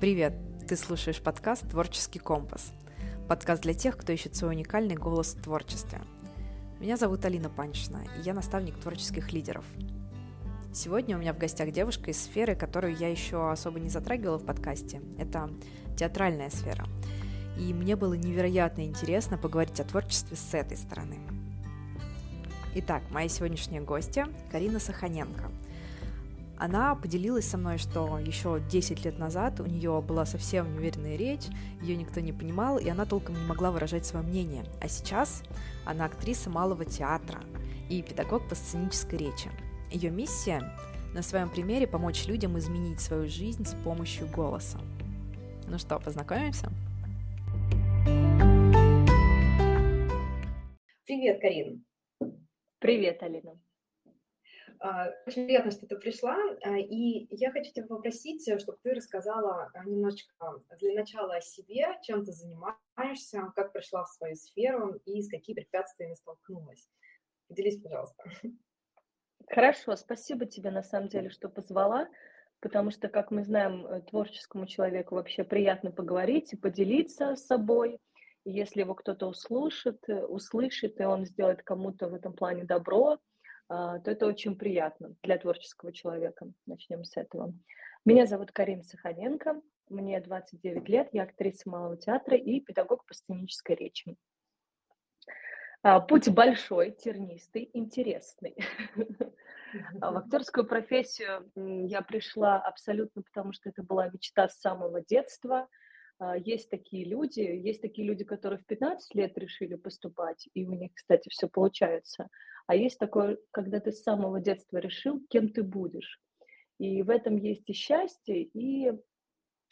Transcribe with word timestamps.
Привет! 0.00 0.32
Ты 0.66 0.76
слушаешь 0.76 1.20
подкаст 1.20 1.68
«Творческий 1.68 2.20
компас». 2.20 2.72
Подкаст 3.28 3.60
для 3.60 3.74
тех, 3.74 3.98
кто 3.98 4.14
ищет 4.14 4.34
свой 4.34 4.52
уникальный 4.52 4.94
голос 4.94 5.34
в 5.34 5.42
творчестве. 5.42 6.00
Меня 6.80 6.96
зовут 6.96 7.22
Алина 7.26 7.50
Паншина, 7.50 8.02
и 8.16 8.22
я 8.22 8.32
наставник 8.32 8.80
творческих 8.80 9.30
лидеров. 9.34 9.66
Сегодня 10.72 11.18
у 11.18 11.20
меня 11.20 11.34
в 11.34 11.38
гостях 11.38 11.70
девушка 11.70 12.12
из 12.12 12.22
сферы, 12.22 12.54
которую 12.54 12.96
я 12.96 13.10
еще 13.10 13.50
особо 13.50 13.78
не 13.78 13.90
затрагивала 13.90 14.38
в 14.38 14.46
подкасте. 14.46 15.02
Это 15.18 15.50
театральная 15.98 16.48
сфера. 16.48 16.86
И 17.58 17.74
мне 17.74 17.94
было 17.94 18.14
невероятно 18.14 18.86
интересно 18.86 19.36
поговорить 19.36 19.80
о 19.80 19.84
творчестве 19.84 20.34
с 20.34 20.54
этой 20.54 20.78
стороны. 20.78 21.18
Итак, 22.74 23.02
моя 23.10 23.28
сегодняшняя 23.28 23.82
гостья 23.82 24.28
Карина 24.50 24.80
Саханенко– 24.80 25.50
она 26.60 26.94
поделилась 26.94 27.48
со 27.48 27.56
мной, 27.56 27.78
что 27.78 28.18
еще 28.18 28.60
10 28.70 29.02
лет 29.06 29.18
назад 29.18 29.60
у 29.60 29.64
нее 29.64 30.02
была 30.06 30.26
совсем 30.26 30.74
неуверенная 30.74 31.16
речь, 31.16 31.46
ее 31.80 31.96
никто 31.96 32.20
не 32.20 32.34
понимал, 32.34 32.78
и 32.78 32.86
она 32.86 33.06
толком 33.06 33.34
не 33.34 33.46
могла 33.46 33.70
выражать 33.70 34.04
свое 34.04 34.24
мнение. 34.26 34.64
А 34.78 34.86
сейчас 34.86 35.42
она 35.86 36.04
актриса 36.04 36.50
малого 36.50 36.84
театра 36.84 37.40
и 37.88 38.02
педагог 38.02 38.46
по 38.46 38.54
сценической 38.54 39.18
речи. 39.18 39.50
Ее 39.90 40.10
миссия 40.10 40.60
на 41.14 41.22
своем 41.22 41.48
примере 41.48 41.86
помочь 41.86 42.26
людям 42.26 42.58
изменить 42.58 43.00
свою 43.00 43.26
жизнь 43.26 43.64
с 43.64 43.74
помощью 43.82 44.28
голоса. 44.28 44.78
Ну 45.66 45.78
что, 45.78 45.98
познакомимся? 45.98 46.68
Привет, 51.06 51.40
Карин. 51.40 51.86
Привет, 52.80 53.22
Алина. 53.22 53.58
А, 54.82 55.10
очень 55.26 55.44
приятно, 55.44 55.70
что 55.70 55.86
ты 55.86 55.94
пришла, 55.96 56.38
а, 56.62 56.78
и 56.78 57.26
я 57.36 57.52
хочу 57.52 57.70
тебя 57.70 57.86
попросить, 57.86 58.48
э, 58.48 58.58
чтобы 58.58 58.78
ты 58.82 58.94
рассказала 58.94 59.70
а, 59.74 59.84
немножечко 59.84 60.32
для 60.78 60.94
начала 60.94 61.36
о 61.36 61.40
себе, 61.42 61.98
чем 62.02 62.24
ты 62.24 62.32
занимаешься, 62.32 63.52
как 63.54 63.74
пришла 63.74 64.04
в 64.04 64.08
свою 64.08 64.36
сферу 64.36 64.94
и 65.04 65.20
с 65.20 65.28
какими 65.28 65.56
препятствиями 65.56 66.14
столкнулась. 66.14 66.88
Поделись, 67.48 67.82
пожалуйста. 67.82 68.24
Хорошо, 69.50 69.96
спасибо 69.96 70.46
тебе 70.46 70.70
на 70.70 70.82
самом 70.82 71.08
деле, 71.08 71.28
что 71.28 71.50
позвала, 71.50 72.08
потому 72.60 72.90
что, 72.90 73.08
как 73.08 73.30
мы 73.30 73.44
знаем, 73.44 73.86
э, 73.86 74.00
творческому 74.00 74.66
человеку 74.66 75.14
вообще 75.14 75.44
приятно 75.44 75.90
поговорить 75.90 76.54
и 76.54 76.56
поделиться 76.56 77.36
с 77.36 77.44
собой. 77.44 77.98
если 78.46 78.80
его 78.80 78.94
кто-то 78.94 79.26
услышит, 79.26 80.08
э, 80.08 80.24
услышит, 80.24 80.98
и 80.98 81.04
он 81.04 81.26
сделает 81.26 81.62
кому-то 81.62 82.08
в 82.08 82.14
этом 82.14 82.32
плане 82.32 82.64
добро, 82.64 83.18
то 83.70 84.02
это 84.04 84.26
очень 84.26 84.56
приятно 84.56 85.14
для 85.22 85.38
творческого 85.38 85.92
человека. 85.92 86.50
Начнем 86.66 87.04
с 87.04 87.16
этого. 87.16 87.54
Меня 88.04 88.26
зовут 88.26 88.50
Карина 88.50 88.82
Саханенко, 88.82 89.60
мне 89.88 90.20
29 90.20 90.88
лет, 90.88 91.08
я 91.12 91.22
актриса 91.22 91.68
малого 91.68 91.96
театра 91.96 92.36
и 92.36 92.60
педагог 92.60 93.04
по 93.06 93.14
сценической 93.14 93.76
речи. 93.76 94.16
А, 95.82 96.00
путь 96.00 96.28
большой, 96.28 96.90
тернистый, 96.92 97.70
интересный. 97.72 98.56
А 100.00 100.10
в 100.10 100.16
актерскую 100.16 100.66
профессию 100.66 101.48
я 101.54 102.02
пришла 102.02 102.56
абсолютно 102.56 103.22
потому, 103.22 103.52
что 103.52 103.68
это 103.68 103.84
была 103.84 104.08
мечта 104.08 104.48
с 104.48 104.58
самого 104.58 105.00
детства– 105.00 105.68
а, 106.20 106.36
есть 106.36 106.68
такие 106.70 107.04
люди, 107.06 107.40
есть 107.40 107.80
такие 107.80 108.06
люди, 108.06 108.24
которые 108.24 108.60
в 108.60 108.66
15 108.66 109.14
лет 109.14 109.36
решили 109.38 109.74
поступать, 109.74 110.48
и 110.52 110.66
у 110.66 110.72
них, 110.72 110.92
кстати, 110.94 111.28
все 111.30 111.48
получается. 111.48 112.28
А 112.70 112.76
есть 112.76 113.00
такое, 113.00 113.36
когда 113.50 113.80
ты 113.80 113.90
с 113.90 114.00
самого 114.00 114.40
детства 114.40 114.76
решил, 114.78 115.20
кем 115.28 115.48
ты 115.48 115.64
будешь. 115.64 116.20
И 116.78 117.02
в 117.02 117.10
этом 117.10 117.36
есть 117.36 117.68
и 117.68 117.72
счастье, 117.72 118.44
и 118.44 118.92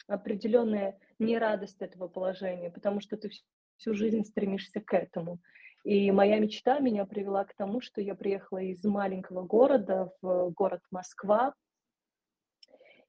определенная 0.07 0.99
нерадость 1.17 1.81
этого 1.81 2.09
положения, 2.09 2.69
потому 2.69 2.99
что 2.99 3.15
ты 3.15 3.29
всю 3.77 3.93
жизнь 3.93 4.25
стремишься 4.25 4.81
к 4.81 4.93
этому. 4.93 5.39
И 5.85 6.11
моя 6.11 6.39
мечта 6.39 6.79
меня 6.79 7.05
привела 7.05 7.45
к 7.45 7.55
тому, 7.55 7.79
что 7.79 8.01
я 8.01 8.15
приехала 8.15 8.57
из 8.57 8.83
маленького 8.83 9.43
города 9.43 10.11
в 10.21 10.49
город 10.49 10.81
Москва, 10.91 11.53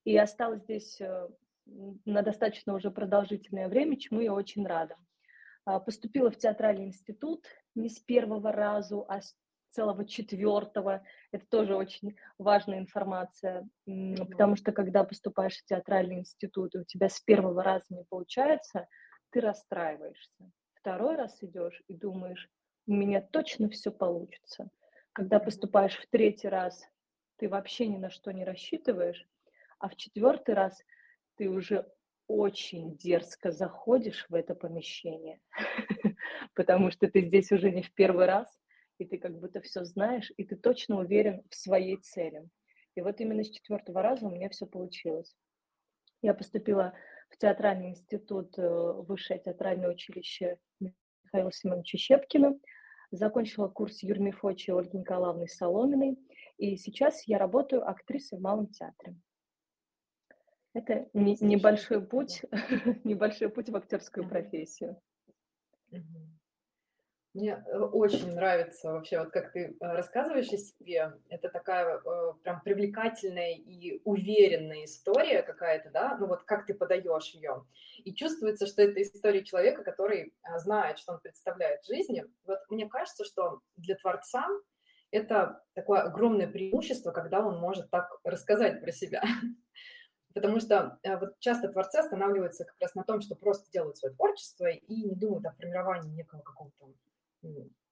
и 0.04 0.16
осталась 0.16 0.62
здесь 0.62 1.00
э, 1.00 1.28
на 2.04 2.22
достаточно 2.22 2.74
уже 2.74 2.92
продолжительное 2.92 3.68
время, 3.68 3.98
чему 3.98 4.20
я 4.20 4.32
очень 4.32 4.64
рада. 4.64 4.94
А, 5.64 5.80
поступила 5.80 6.30
в 6.30 6.38
театральный 6.38 6.86
институт 6.86 7.44
не 7.74 7.88
с 7.88 7.98
первого 7.98 8.52
разу, 8.52 9.04
а 9.08 9.20
с 9.20 9.34
целого 9.70 10.04
четвертого. 10.04 11.02
Это 11.32 11.46
тоже 11.46 11.74
очень 11.74 12.16
важная 12.38 12.78
информация, 12.78 13.68
потому 13.84 14.56
что 14.56 14.72
когда 14.72 15.04
поступаешь 15.04 15.56
в 15.56 15.64
театральный 15.64 16.20
институт, 16.20 16.74
и 16.74 16.78
у 16.78 16.84
тебя 16.84 17.08
с 17.08 17.20
первого 17.20 17.62
раза 17.62 17.86
не 17.90 18.04
получается, 18.08 18.86
ты 19.30 19.40
расстраиваешься. 19.40 20.50
Второй 20.74 21.16
раз 21.16 21.42
идешь 21.42 21.82
и 21.88 21.94
думаешь, 21.94 22.48
у 22.86 22.92
меня 22.92 23.20
точно 23.20 23.68
все 23.68 23.90
получится. 23.90 24.70
Когда 25.12 25.38
поступаешь 25.38 25.96
в 25.96 26.06
третий 26.10 26.48
раз, 26.48 26.84
ты 27.36 27.48
вообще 27.48 27.86
ни 27.86 27.98
на 27.98 28.10
что 28.10 28.32
не 28.32 28.44
рассчитываешь, 28.44 29.26
а 29.78 29.88
в 29.88 29.96
четвертый 29.96 30.54
раз– 30.54 30.82
ты 31.40 31.48
уже 31.48 31.90
очень 32.26 32.98
дерзко 32.98 33.50
заходишь 33.50 34.26
в 34.28 34.34
это 34.34 34.54
помещение, 34.54 35.40
потому 36.54 36.90
что 36.90 37.10
ты 37.10 37.22
здесь 37.22 37.50
уже 37.50 37.70
не 37.70 37.82
в 37.82 37.94
первый 37.94 38.26
раз, 38.26 38.59
и 39.00 39.06
ты 39.06 39.18
как 39.18 39.38
будто 39.38 39.60
все 39.60 39.84
знаешь, 39.84 40.30
и 40.36 40.44
ты 40.44 40.56
точно 40.56 40.98
уверен 40.98 41.42
в 41.48 41.54
своей 41.54 41.96
цели. 41.96 42.48
И 42.94 43.00
вот 43.00 43.20
именно 43.20 43.42
с 43.42 43.50
четвертого 43.50 44.02
раза 44.02 44.26
у 44.26 44.30
меня 44.30 44.48
все 44.50 44.66
получилось. 44.66 45.34
Я 46.22 46.34
поступила 46.34 46.92
в 47.30 47.38
театральный 47.38 47.90
институт, 47.90 48.58
э, 48.58 48.62
высшее 48.62 49.40
театральное 49.40 49.90
училище 49.90 50.58
Михаила 51.24 51.52
Семеновича 51.52 51.96
Щепкина, 51.96 52.58
закончила 53.10 53.68
курс 53.68 54.02
Юрмии 54.02 54.32
Фочи 54.32 54.70
и 54.70 54.72
Ольги 54.72 54.98
Николаевны 54.98 55.48
Соломиной, 55.48 56.18
и 56.58 56.76
сейчас 56.76 57.26
я 57.26 57.38
работаю 57.38 57.88
актрисой 57.88 58.38
в 58.38 58.42
Малом 58.42 58.66
театре. 58.68 59.16
Это 60.74 61.08
не, 61.14 61.36
небольшой 61.40 62.06
путь, 62.06 62.42
небольшой 63.04 63.48
путь 63.48 63.70
в 63.70 63.76
актерскую 63.76 64.28
профессию. 64.28 65.00
Мне 67.32 67.62
э, 67.64 67.78
очень 67.78 68.34
нравится 68.34 68.90
вообще, 68.90 69.20
вот 69.20 69.30
как 69.30 69.52
ты 69.52 69.60
э, 69.60 69.74
рассказываешь 69.80 70.52
о 70.52 70.56
себе. 70.56 71.12
Это 71.28 71.48
такая 71.48 71.98
э, 71.98 72.32
прям 72.42 72.60
привлекательная 72.62 73.52
и 73.52 74.00
уверенная 74.04 74.84
история 74.84 75.42
какая-то, 75.42 75.90
да? 75.90 76.16
Ну 76.18 76.26
вот 76.26 76.42
как 76.42 76.66
ты 76.66 76.74
подаешь 76.74 77.28
ее. 77.28 77.64
И 77.98 78.12
чувствуется, 78.14 78.66
что 78.66 78.82
это 78.82 79.00
история 79.00 79.44
человека, 79.44 79.84
который 79.84 80.34
знает, 80.56 80.98
что 80.98 81.12
он 81.12 81.20
представляет 81.20 81.82
в 81.82 81.86
жизни. 81.86 82.24
Вот 82.46 82.58
мне 82.68 82.88
кажется, 82.88 83.24
что 83.24 83.60
для 83.76 83.94
творца 83.94 84.48
это 85.12 85.62
такое 85.74 86.00
огромное 86.00 86.48
преимущество, 86.48 87.12
когда 87.12 87.46
он 87.46 87.60
может 87.60 87.90
так 87.90 88.10
рассказать 88.24 88.80
про 88.80 88.90
себя. 88.90 89.22
Потому 90.34 90.58
что 90.58 90.98
вот 91.04 91.38
часто 91.38 91.68
творцы 91.68 91.96
останавливаются 91.96 92.64
как 92.64 92.76
раз 92.80 92.94
на 92.96 93.04
том, 93.04 93.20
что 93.20 93.36
просто 93.36 93.70
делают 93.70 93.98
свое 93.98 94.14
творчество 94.14 94.66
и 94.66 95.04
не 95.04 95.14
думают 95.14 95.46
о 95.46 95.52
формировании 95.52 96.16
некого 96.16 96.40
какого-то 96.42 96.86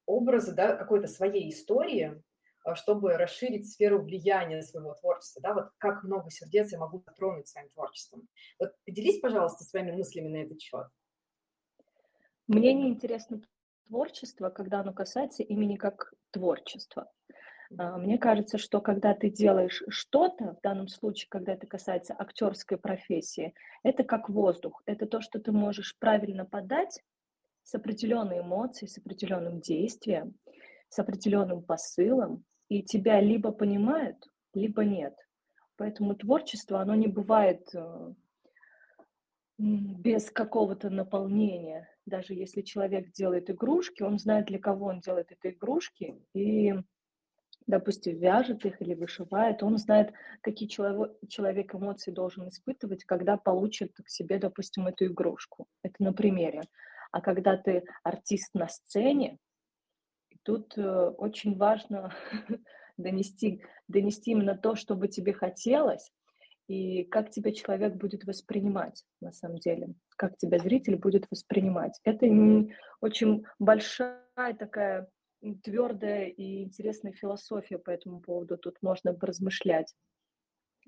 образа, 0.07 0.55
да, 0.55 0.77
какой-то 0.77 1.07
своей 1.07 1.51
истории, 1.51 2.23
а, 2.65 2.75
чтобы 2.75 3.17
расширить 3.17 3.71
сферу 3.71 4.03
влияния 4.03 4.63
своего 4.63 4.95
творчества, 4.95 5.43
да, 5.43 5.55
вот 5.55 5.71
как 5.79 6.03
много 6.03 6.31
сердец 6.31 6.73
я 6.73 6.79
могу 6.79 7.03
затронуть 7.07 7.49
своим 7.49 7.69
творчеством. 7.69 8.29
Вот 8.59 8.73
поделись, 8.85 9.21
пожалуйста, 9.21 9.65
своими 9.65 9.93
мыслями 9.93 10.29
на 10.29 10.37
этот 10.43 10.61
счет. 10.61 10.87
Мне 12.47 12.73
не 12.73 12.89
интересно 12.89 13.43
творчество, 13.87 14.51
когда 14.51 14.81
оно 14.81 14.93
касается 14.93 15.43
имени 15.43 15.77
как 15.77 16.15
творчества. 16.31 17.11
А, 17.77 17.99
мне 17.99 18.19
кажется, 18.19 18.59
что 18.59 18.81
когда 18.81 19.15
ты 19.15 19.31
делаешь 19.31 19.83
что-то, 19.89 20.55
в 20.55 20.61
данном 20.63 20.89
случае, 20.89 21.29
когда 21.29 21.53
это 21.53 21.67
касается 21.67 22.15
актерской 22.19 22.79
профессии, 22.79 23.55
это 23.83 24.05
как 24.05 24.29
воздух. 24.29 24.83
Это 24.87 25.07
то, 25.07 25.21
что 25.21 25.39
ты 25.39 25.53
можешь 25.53 25.99
правильно 25.99 26.45
подать 26.45 27.03
с 27.69 27.75
определенной 27.75 28.41
эмоцией, 28.41 28.89
с 28.89 28.97
определенным 28.97 29.61
действием, 29.61 30.35
с 30.89 30.99
определенным 30.99 31.63
посылом, 31.63 32.45
и 32.71 32.83
тебя 32.83 33.21
либо 33.21 33.53
понимают, 33.53 34.17
либо 34.55 34.87
нет. 34.87 35.15
Поэтому 35.77 36.15
творчество, 36.15 36.81
оно 36.81 36.95
не 36.95 37.09
бывает 37.09 37.69
э, 37.75 38.15
без 39.59 40.31
какого-то 40.31 40.89
наполнения. 40.89 41.87
Даже 42.07 42.33
если 42.33 42.63
человек 42.63 43.13
делает 43.13 43.51
игрушки, 43.51 44.03
он 44.03 44.19
знает, 44.19 44.47
для 44.47 44.59
кого 44.59 44.87
он 44.87 45.01
делает 45.01 45.31
эти 45.31 45.53
игрушки, 45.55 46.17
и 46.33 46.75
допустим, 47.67 48.17
вяжет 48.17 48.65
их 48.65 48.81
или 48.81 48.95
вышивает, 48.95 49.63
он 49.63 49.77
знает, 49.77 50.15
какие 50.41 50.69
человек, 50.71 51.75
эмоции 51.75 52.13
должен 52.13 52.49
испытывать, 52.49 53.05
когда 53.05 53.37
получит 53.37 53.93
к 54.03 54.09
себе, 54.09 54.39
допустим, 54.39 54.87
эту 54.87 55.05
игрушку. 55.05 55.67
Это 55.83 56.03
на 56.03 56.15
примере. 56.15 56.63
А 57.11 57.21
когда 57.21 57.57
ты 57.57 57.85
артист 58.03 58.55
на 58.55 58.69
сцене, 58.69 59.39
тут 60.43 60.77
э, 60.77 61.09
очень 61.19 61.57
важно 61.57 62.15
донести, 62.97 63.63
донести 63.89 64.33
именно 64.33 64.57
то, 64.57 64.75
что 64.75 64.95
бы 64.95 65.09
тебе 65.09 65.33
хотелось, 65.33 66.11
и 66.69 67.05
как 67.05 67.31
тебя 67.31 67.53
человек 67.53 67.95
будет 67.95 68.25
воспринимать 68.25 69.05
на 69.21 69.33
самом 69.33 69.59
деле, 69.59 69.95
как 70.17 70.37
тебя 70.37 70.59
зритель 70.59 70.97
будет 70.97 71.27
воспринимать. 71.31 71.99
Это 72.05 72.27
очень 73.01 73.45
большая 73.59 74.21
такая 74.59 75.09
твердая 75.63 76.27
и 76.27 76.63
интересная 76.65 77.13
философия 77.13 77.79
по 77.79 77.91
этому 77.91 78.21
поводу, 78.21 78.59
тут 78.59 78.77
можно 78.83 79.15
поразмышлять. 79.15 79.95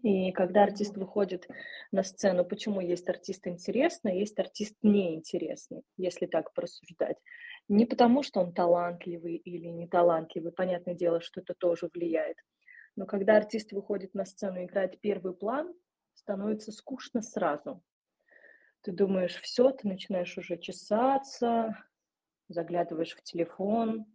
И 0.03 0.33
когда 0.33 0.63
артист 0.65 0.97
выходит 0.97 1.47
на 1.93 2.03
сцену, 2.03 2.45
почему 2.45 2.81
есть 2.81 3.09
артист 3.09 3.47
интересный, 3.47 4.19
есть 4.19 4.39
артист 4.39 4.77
неинтересный, 4.83 5.83
если 5.97 6.27
так 6.27 6.55
порассуждать. 6.55 7.19
Не 7.69 7.85
потому, 7.85 8.23
что 8.23 8.41
он 8.41 8.55
талантливый 8.55 9.37
или 9.37 9.69
не 9.69 9.87
талантливый, 9.87 10.53
понятное 10.53 10.95
дело, 10.95 11.21
что 11.21 11.41
это 11.41 11.55
тоже 11.55 11.91
влияет. 11.93 12.37
Но 12.97 13.07
когда 13.07 13.37
артист 13.37 13.73
выходит 13.73 14.15
на 14.15 14.25
сцену 14.25 14.61
и 14.61 14.65
играет 14.65 15.01
первый 15.01 15.35
план, 15.35 15.73
становится 16.15 16.73
скучно 16.73 17.23
сразу. 17.23 17.83
Ты 18.83 18.93
думаешь, 18.93 19.37
все, 19.37 19.71
ты 19.71 19.87
начинаешь 19.87 20.37
уже 20.39 20.57
чесаться, 20.57 21.77
заглядываешь 22.49 23.15
в 23.15 23.23
телефон, 23.23 24.07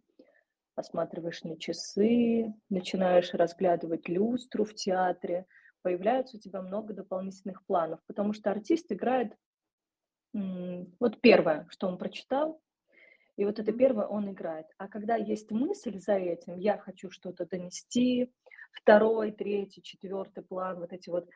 осматриваешь 0.74 1.44
на 1.44 1.56
часы, 1.58 2.52
начинаешь 2.68 3.32
разглядывать 3.32 4.08
люстру 4.08 4.64
в 4.64 4.74
театре, 4.74 5.46
появляется 5.86 6.36
у 6.36 6.40
тебя 6.40 6.62
много 6.62 6.92
дополнительных 6.94 7.64
планов, 7.64 8.00
потому 8.08 8.32
что 8.32 8.50
артист 8.50 8.90
играет 8.90 9.32
вот 10.32 11.20
первое, 11.20 11.68
что 11.70 11.86
он 11.86 11.96
прочитал, 11.96 12.60
и 13.36 13.44
вот 13.44 13.60
это 13.60 13.72
первое 13.72 14.04
он 14.04 14.28
играет. 14.32 14.66
А 14.78 14.88
когда 14.88 15.14
есть 15.14 15.52
мысль 15.52 16.00
за 16.00 16.14
этим, 16.14 16.58
я 16.58 16.76
хочу 16.76 17.08
что-то 17.08 17.46
донести, 17.46 18.32
второй, 18.72 19.30
третий, 19.30 19.80
четвертый 19.80 20.42
план, 20.42 20.80
вот 20.80 20.92
эти 20.92 21.08
вот 21.08 21.30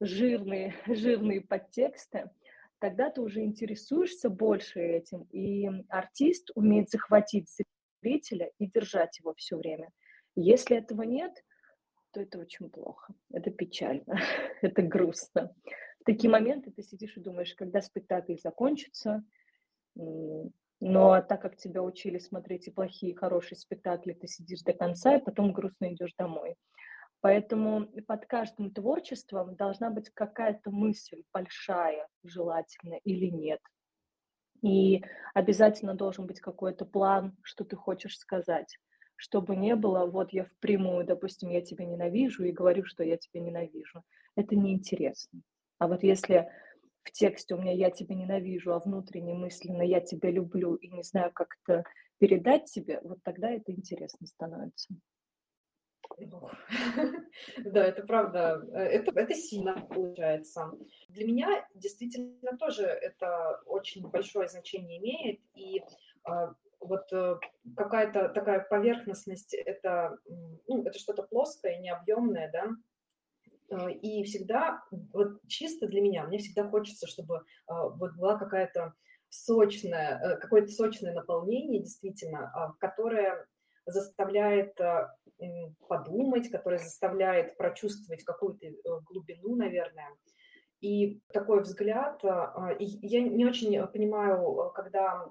жирные, 0.00 0.74
жирные 0.86 1.42
подтексты, 1.42 2.30
тогда 2.78 3.10
ты 3.10 3.20
уже 3.20 3.42
интересуешься 3.42 4.30
больше 4.30 4.80
этим, 4.80 5.24
и 5.24 5.68
артист 5.90 6.52
умеет 6.54 6.88
захватить 6.88 7.54
зрителя 8.02 8.50
и 8.56 8.66
держать 8.66 9.18
его 9.18 9.34
все 9.34 9.58
время. 9.58 9.90
Если 10.36 10.78
этого 10.78 11.02
нет, 11.02 11.44
то 12.12 12.20
это 12.20 12.38
очень 12.38 12.70
плохо, 12.70 13.14
это 13.32 13.50
печально, 13.50 14.20
это 14.62 14.82
грустно. 14.82 15.54
В 16.00 16.04
такие 16.04 16.30
моменты 16.30 16.70
ты 16.70 16.82
сидишь 16.82 17.16
и 17.16 17.20
думаешь, 17.20 17.54
когда 17.54 17.80
спектакль 17.80 18.36
закончится, 18.36 19.22
но 19.94 21.20
так 21.22 21.42
как 21.42 21.56
тебя 21.56 21.82
учили 21.82 22.18
смотреть 22.18 22.68
и 22.68 22.70
плохие, 22.70 23.12
и 23.12 23.16
хорошие 23.16 23.58
спектакли, 23.58 24.14
ты 24.14 24.26
сидишь 24.26 24.62
до 24.62 24.72
конца, 24.72 25.16
и 25.16 25.22
потом 25.22 25.52
грустно 25.52 25.92
идешь 25.92 26.14
домой. 26.16 26.56
Поэтому 27.20 27.86
под 28.06 28.24
каждым 28.24 28.70
творчеством 28.70 29.54
должна 29.54 29.90
быть 29.90 30.08
какая-то 30.10 30.70
мысль 30.70 31.22
большая, 31.34 32.08
желательно 32.24 32.94
или 33.04 33.26
нет. 33.26 33.60
И 34.62 35.02
обязательно 35.34 35.94
должен 35.94 36.26
быть 36.26 36.40
какой-то 36.40 36.86
план, 36.86 37.36
что 37.42 37.64
ты 37.64 37.76
хочешь 37.76 38.18
сказать. 38.18 38.78
Чтобы 39.20 39.54
не 39.54 39.76
было, 39.76 40.06
вот 40.06 40.32
я 40.32 40.44
впрямую, 40.46 41.04
допустим, 41.04 41.50
я 41.50 41.60
тебя 41.60 41.84
ненавижу 41.84 42.42
и 42.44 42.52
говорю, 42.52 42.86
что 42.86 43.04
я 43.04 43.18
тебя 43.18 43.42
ненавижу. 43.42 44.02
Это 44.34 44.56
неинтересно. 44.56 45.42
А 45.78 45.88
вот 45.88 46.02
если 46.02 46.50
в 47.02 47.12
тексте 47.12 47.54
у 47.54 47.58
меня 47.58 47.72
я 47.72 47.90
тебя 47.90 48.14
ненавижу, 48.14 48.72
а 48.72 48.78
внутренне 48.78 49.34
мысленно 49.34 49.82
я 49.82 50.00
тебя 50.00 50.30
люблю 50.30 50.74
и 50.76 50.88
не 50.88 51.02
знаю, 51.02 51.32
как 51.34 51.48
это 51.66 51.84
передать 52.16 52.64
тебе, 52.72 52.98
вот 53.02 53.18
тогда 53.22 53.50
это 53.50 53.72
интересно 53.72 54.26
становится. 54.26 54.94
Да, 57.58 57.84
это 57.84 58.02
правда, 58.02 58.66
э, 58.72 58.78
это, 58.78 59.12
это 59.20 59.34
сильно 59.34 59.86
получается. 59.86 60.72
Для 61.10 61.26
меня 61.26 61.68
действительно 61.74 62.56
тоже 62.58 62.84
это 62.84 63.60
очень 63.66 64.08
большое 64.08 64.48
значение 64.48 64.98
имеет, 64.98 65.40
и 65.54 65.82
а, 66.24 66.54
вот 66.80 67.12
э, 67.12 67.36
какая-то 67.76 68.28
такая 68.30 68.60
поверхностность, 68.60 69.54
это, 69.54 70.16
ну, 70.66 70.82
это 70.84 70.98
что-то 70.98 71.22
плоское, 71.22 71.78
необъемное, 71.78 72.50
да, 72.50 72.68
э, 73.70 73.92
и 73.92 74.24
всегда, 74.24 74.82
вот 75.12 75.40
чисто 75.46 75.86
для 75.86 76.00
меня, 76.00 76.24
мне 76.24 76.38
всегда 76.38 76.68
хочется, 76.68 77.06
чтобы 77.06 77.44
а, 77.66 77.88
вот 77.88 78.16
была 78.16 78.36
какая-то 78.36 78.94
сочная, 79.28 80.38
какое-то 80.40 80.68
сочное 80.68 81.14
наполнение, 81.14 81.80
действительно, 81.82 82.50
а, 82.54 82.72
которое 82.80 83.46
заставляет 83.86 84.76
подумать, 85.88 86.50
которая 86.50 86.78
заставляет 86.78 87.56
прочувствовать 87.56 88.24
какую-то 88.24 88.66
э, 88.66 88.74
глубину, 89.06 89.56
наверное. 89.56 90.10
И 90.80 91.20
такой 91.32 91.62
взгляд, 91.62 92.22
а, 92.24 92.74
я 92.78 93.22
не 93.22 93.46
очень 93.46 93.86
понимаю, 93.88 94.70
когда 94.74 95.28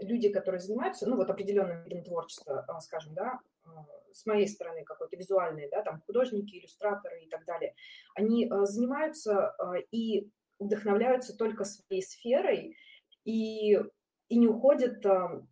люди, 0.00 0.28
которые 0.28 0.60
занимаются, 0.60 1.08
ну 1.08 1.16
вот 1.16 1.30
определенным 1.30 1.82
видом 1.84 2.04
творчества, 2.04 2.64
а, 2.68 2.80
скажем, 2.80 3.14
да, 3.14 3.40
а, 3.64 3.86
с 4.12 4.26
моей 4.26 4.48
стороны 4.48 4.84
какой-то 4.84 5.16
визуальный, 5.16 5.68
да, 5.70 5.82
там 5.82 6.02
художники, 6.06 6.56
иллюстраторы 6.56 7.22
и 7.22 7.28
так 7.28 7.44
далее, 7.44 7.74
они 8.14 8.50
занимаются 8.62 9.54
и 9.90 10.30
вдохновляются 10.58 11.36
только 11.36 11.64
своей 11.64 12.02
сферой, 12.02 12.76
и 13.24 13.78
и 14.28 14.38
не 14.38 14.48
уходят 14.48 15.04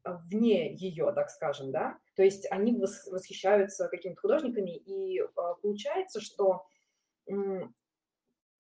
вне 0.02 0.74
ее, 0.74 1.12
так 1.12 1.30
скажем, 1.30 1.70
да, 1.70 1.96
то 2.16 2.24
есть 2.24 2.50
они 2.50 2.76
восхищаются 2.76 3.86
какими-то 3.86 4.20
художниками, 4.20 4.76
и 4.76 5.20
а, 5.20 5.54
получается, 5.54 6.20
что 6.20 6.66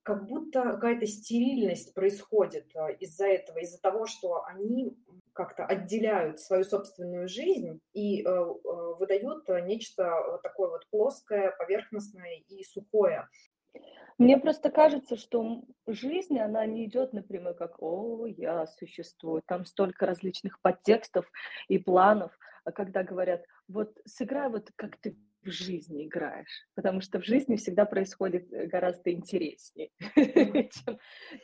как 0.04 0.26
будто 0.26 0.62
какая-то 0.62 1.06
стерильность 1.06 1.94
происходит 1.94 2.70
а, 2.76 2.90
из-за 2.90 3.26
этого, 3.26 3.58
из-за 3.58 3.80
того, 3.80 4.06
что 4.06 4.44
они 4.44 4.96
как-то 5.32 5.64
отделяют 5.64 6.38
свою 6.38 6.62
собственную 6.62 7.26
жизнь 7.26 7.80
и 7.92 8.22
э, 8.22 8.24
э, 8.24 8.94
выдают 9.00 9.48
нечто 9.66 10.38
такое 10.44 10.70
вот 10.70 10.86
плоское, 10.90 11.50
поверхностное 11.58 12.36
и 12.48 12.62
сухое. 12.62 13.28
Мне 14.16 14.38
просто 14.38 14.70
кажется, 14.70 15.16
что 15.16 15.64
жизнь, 15.88 16.38
она 16.38 16.64
не 16.66 16.84
идет 16.84 17.12
напрямую 17.12 17.56
как 17.56 17.82
«О, 17.82 18.26
я 18.26 18.66
существую». 18.66 19.42
Там 19.44 19.64
столько 19.64 20.06
различных 20.06 20.60
подтекстов 20.60 21.26
и 21.66 21.78
планов. 21.78 22.30
А 22.64 22.70
когда 22.70 23.02
говорят 23.02 23.44
«Вот 23.66 23.98
сыграй 24.04 24.48
вот 24.50 24.70
как 24.76 24.98
ты 24.98 25.16
в 25.44 25.50
жизни 25.50 26.06
играешь», 26.06 26.66
потому 26.74 27.00
что 27.00 27.20
в 27.20 27.24
жизни 27.24 27.56
всегда 27.56 27.84
происходит 27.84 28.52
э, 28.52 28.66
гораздо 28.66 29.12
интереснее, 29.12 29.90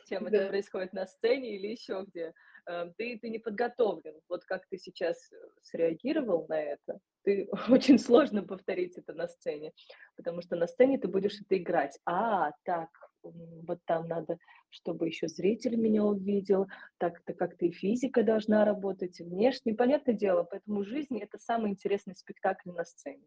чем 0.07 0.27
это 0.27 0.47
происходит 0.47 0.93
на 0.93 1.05
сцене 1.05 1.55
или 1.55 1.67
еще 1.67 2.05
где. 2.07 2.33
Эм, 2.67 2.93
ты, 2.97 3.17
ты 3.17 3.29
не 3.29 3.39
подготовлен. 3.39 4.19
Вот 4.29 4.45
как 4.45 4.67
ты 4.67 4.77
сейчас 4.77 5.31
э, 5.31 5.35
среагировал 5.63 6.45
на 6.47 6.61
это, 6.61 6.99
ты 7.23 7.47
очень 7.69 7.99
сложно 7.99 8.43
повторить 8.43 8.97
это 8.97 9.13
на 9.13 9.27
сцене, 9.27 9.71
потому 10.15 10.41
что 10.41 10.55
на 10.55 10.67
сцене 10.67 10.97
ты 10.97 11.07
будешь 11.07 11.39
это 11.41 11.57
играть. 11.57 11.99
А, 12.05 12.51
так, 12.63 12.89
вот 13.23 13.79
там 13.85 14.07
надо, 14.07 14.37
чтобы 14.69 15.07
еще 15.07 15.27
зритель 15.27 15.75
меня 15.75 16.03
увидел, 16.03 16.67
так-то 16.97 17.33
как-то 17.33 17.65
и 17.65 17.71
физика 17.71 18.23
должна 18.23 18.65
работать, 18.65 19.19
и 19.19 19.23
внешне, 19.23 19.73
понятное 19.73 20.15
дело, 20.15 20.43
поэтому 20.43 20.83
жизнь— 20.83 21.19
это 21.21 21.37
самый 21.37 21.71
интересный 21.71 22.15
спектакль 22.15 22.71
на 22.71 22.85
сцене. 22.85 23.25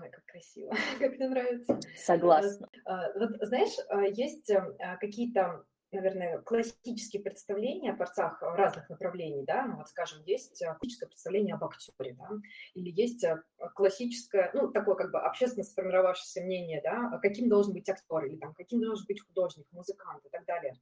Ой, 0.00 0.10
как 0.10 0.24
красиво, 0.26 0.74
как 0.98 1.16
мне 1.16 1.28
нравится. 1.28 1.78
Согласна. 1.96 2.68
А, 2.84 3.12
вот, 3.18 3.36
знаешь, 3.40 3.76
а, 3.88 4.02
есть 4.02 4.50
эм, 4.50 4.76
какие-то 5.00 5.64
наверное, 5.90 6.38
классические 6.40 7.22
представления 7.22 7.92
о 7.92 7.96
творцах 7.96 8.42
разных 8.42 8.88
направлений, 8.90 9.44
да, 9.46 9.66
ну 9.66 9.76
вот, 9.76 9.88
скажем, 9.88 10.22
есть 10.26 10.60
э, 10.60 10.74
классическое 10.78 11.08
представление 11.08 11.54
об 11.54 11.64
актере, 11.64 12.14
да, 12.18 12.28
или 12.74 12.90
есть 12.90 13.24
э, 13.24 13.42
классическое, 13.74 14.50
ну, 14.52 14.68
такое 14.68 14.96
как 14.96 15.10
бы 15.10 15.20
общественно 15.20 15.64
сформировавшееся 15.64 16.42
мнение, 16.42 16.82
да, 16.82 17.10
а 17.12 17.18
каким 17.18 17.48
должен 17.48 17.72
быть 17.72 17.88
актер, 17.88 18.26
или 18.26 18.36
там, 18.36 18.52
каким 18.54 18.82
должен 18.82 19.06
быть 19.06 19.24
художник, 19.26 19.66
музыкант 19.72 20.24
и 20.26 20.28
так 20.28 20.44
далее. 20.44 20.74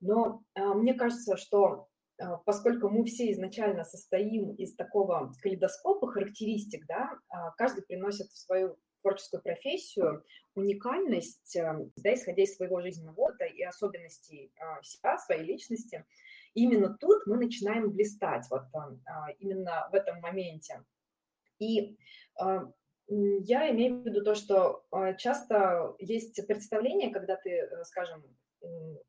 Но 0.00 0.42
э, 0.54 0.64
мне 0.74 0.94
кажется, 0.94 1.36
что 1.36 1.88
поскольку 2.44 2.88
мы 2.88 3.04
все 3.04 3.30
изначально 3.32 3.84
состоим 3.84 4.52
из 4.54 4.74
такого 4.74 5.32
калейдоскопа 5.42 6.08
характеристик, 6.08 6.86
да, 6.86 7.18
э, 7.30 7.36
каждый 7.56 7.82
приносит 7.82 8.28
в 8.28 8.36
свою 8.36 8.76
творческую 9.02 9.42
профессию, 9.42 10.24
уникальность, 10.54 11.56
э, 11.56 11.74
да, 11.96 12.14
исходя 12.14 12.42
из 12.42 12.56
своего 12.56 12.80
жизненного 12.80 13.20
опыта 13.20 13.44
и 13.44 13.62
особенностей 13.62 14.52
а, 14.58 14.82
себя, 14.82 15.18
своей 15.18 15.44
личности. 15.44 16.04
И 16.54 16.64
именно 16.64 16.96
тут 16.98 17.26
мы 17.26 17.36
начинаем 17.36 17.90
блистать, 17.90 18.46
вот 18.50 18.62
а, 18.74 19.30
именно 19.38 19.88
в 19.90 19.94
этом 19.94 20.20
моменте. 20.20 20.84
И 21.58 21.96
а, 22.38 22.70
я 23.08 23.70
имею 23.70 24.00
в 24.00 24.06
виду 24.06 24.22
то, 24.22 24.34
что 24.34 24.84
часто 25.18 25.94
есть 25.98 26.46
представление, 26.46 27.10
когда 27.10 27.36
ты, 27.36 27.50
э, 27.50 27.84
скажем, 27.84 28.24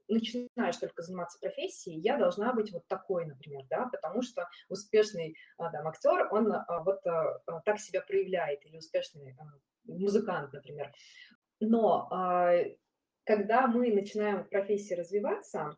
начинаешь 0.07 0.77
только 0.77 1.01
заниматься 1.01 1.39
профессией, 1.39 1.99
я 1.99 2.17
должна 2.17 2.53
быть 2.53 2.71
вот 2.71 2.87
такой, 2.87 3.25
например, 3.25 3.65
да, 3.69 3.87
потому 3.91 4.21
что 4.21 4.47
успешный 4.69 5.35
там, 5.57 5.87
актер, 5.87 6.27
он 6.31 6.53
вот 6.85 7.01
так 7.65 7.79
себя 7.79 8.01
проявляет, 8.01 8.65
или 8.65 8.77
успешный 8.77 9.35
музыкант, 9.85 10.53
например. 10.53 10.91
Но 11.59 12.07
а, 12.11 12.53
когда 13.25 13.67
мы 13.67 13.93
начинаем 13.93 14.43
в 14.43 14.49
профессии 14.49 14.93
развиваться, 14.93 15.77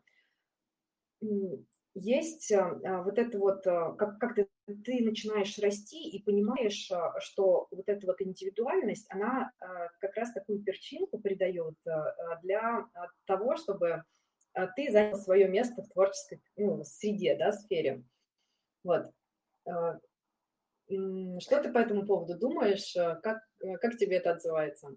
есть 1.94 2.52
а, 2.52 3.02
вот 3.02 3.18
это 3.18 3.38
вот, 3.38 3.62
как, 3.64 4.18
как 4.18 4.34
ты, 4.34 4.48
ты 4.84 5.04
начинаешь 5.04 5.58
расти 5.58 6.08
и 6.08 6.22
понимаешь, 6.22 6.90
что 7.18 7.68
вот 7.70 7.88
эта 7.88 8.06
вот 8.06 8.20
индивидуальность, 8.20 9.06
она 9.10 9.52
как 10.00 10.16
раз 10.16 10.32
такую 10.32 10.62
перчинку 10.62 11.18
придает 11.18 11.76
для 12.42 12.86
того, 13.26 13.56
чтобы 13.56 14.02
ты 14.74 14.90
занял 14.90 15.16
свое 15.16 15.48
место 15.48 15.82
в 15.82 15.88
творческой 15.88 16.42
ну, 16.56 16.82
среде, 16.84 17.36
да, 17.36 17.52
сфере. 17.52 18.02
Вот. 18.82 19.10
Что 19.64 21.62
ты 21.62 21.72
по 21.72 21.78
этому 21.78 22.06
поводу 22.06 22.38
думаешь? 22.38 22.92
Как, 23.22 23.42
как 23.80 23.96
тебе 23.96 24.16
это 24.16 24.32
отзывается? 24.32 24.96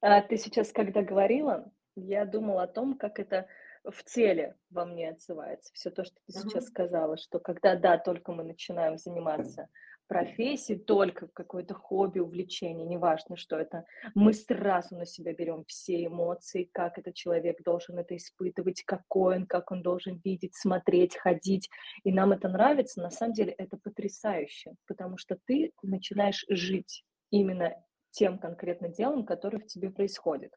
А 0.00 0.22
ты 0.22 0.36
сейчас, 0.36 0.72
когда 0.72 1.02
говорила, 1.02 1.70
я 1.96 2.24
думала 2.24 2.62
о 2.62 2.68
том, 2.68 2.96
как 2.96 3.18
это 3.18 3.46
в 3.84 4.04
теле 4.04 4.56
во 4.70 4.84
мне 4.84 5.10
отзывается. 5.10 5.72
Все 5.74 5.90
то, 5.90 6.04
что 6.04 6.14
ты 6.26 6.32
uh-huh. 6.32 6.42
сейчас 6.42 6.66
сказала, 6.66 7.16
что 7.16 7.38
когда, 7.38 7.76
да, 7.76 7.98
только 7.98 8.32
мы 8.32 8.44
начинаем 8.44 8.98
заниматься 8.98 9.68
профессией, 10.10 10.76
только 10.76 11.28
какое-то 11.28 11.74
хобби, 11.74 12.18
увлечение, 12.18 12.84
неважно, 12.84 13.36
что 13.36 13.56
это, 13.56 13.84
мы 14.16 14.32
сразу 14.32 14.96
на 14.96 15.06
себя 15.06 15.32
берем 15.32 15.64
все 15.68 16.04
эмоции, 16.04 16.68
как 16.72 16.98
этот 16.98 17.14
человек 17.14 17.62
должен 17.62 17.96
это 17.96 18.16
испытывать, 18.16 18.82
какой 18.82 19.36
он, 19.36 19.46
как 19.46 19.70
он 19.70 19.82
должен 19.82 20.20
видеть, 20.24 20.56
смотреть, 20.56 21.16
ходить. 21.16 21.70
И 22.02 22.12
нам 22.12 22.32
это 22.32 22.48
нравится, 22.48 23.00
на 23.00 23.10
самом 23.10 23.34
деле 23.34 23.52
это 23.52 23.76
потрясающе, 23.76 24.72
потому 24.88 25.16
что 25.16 25.38
ты 25.46 25.70
начинаешь 25.80 26.44
жить 26.48 27.04
именно 27.30 27.76
тем 28.10 28.38
конкретно 28.38 28.88
делом, 28.88 29.24
которое 29.24 29.58
в 29.58 29.66
тебе 29.66 29.90
происходит. 29.90 30.52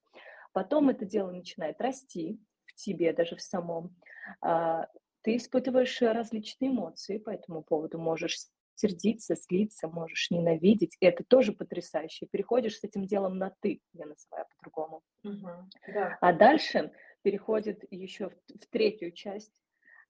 Потом 0.51 0.89
это 0.89 1.06
дело 1.06 1.30
начинает 1.30 1.80
расти 1.80 2.39
в 2.74 2.80
тебе, 2.80 3.13
даже 3.13 3.36
в 3.36 3.42
самом. 3.42 3.96
А, 4.42 4.88
ты 5.22 5.38
испытываешь 5.38 6.01
различные 6.01 6.72
эмоции 6.72 7.18
по 7.18 7.30
этому 7.30 7.63
поводу. 7.63 7.98
Можешь 7.98 8.38
сердиться, 8.75 9.36
злиться, 9.36 9.88
можешь 9.88 10.32
ненавидеть. 10.32 10.98
И 11.00 11.06
это 11.06 11.24
тоже 11.24 11.53
потрясающе. 11.53 12.25
Переходишь 12.25 12.80
с 12.80 12.84
этим 12.84 13.06
делом 13.06 13.38
на 13.38 13.53
«ты», 13.62 13.82
я 13.94 14.06
называю 14.06 14.46
по-другому. 14.56 15.03
Угу, 15.24 15.50
да. 15.94 16.18
А 16.20 16.34
дальше 16.34 16.92
переходит 17.22 17.84
еще 17.92 18.30
в, 18.30 18.34
в 18.34 18.68
третью 18.70 19.12
часть, 19.12 19.53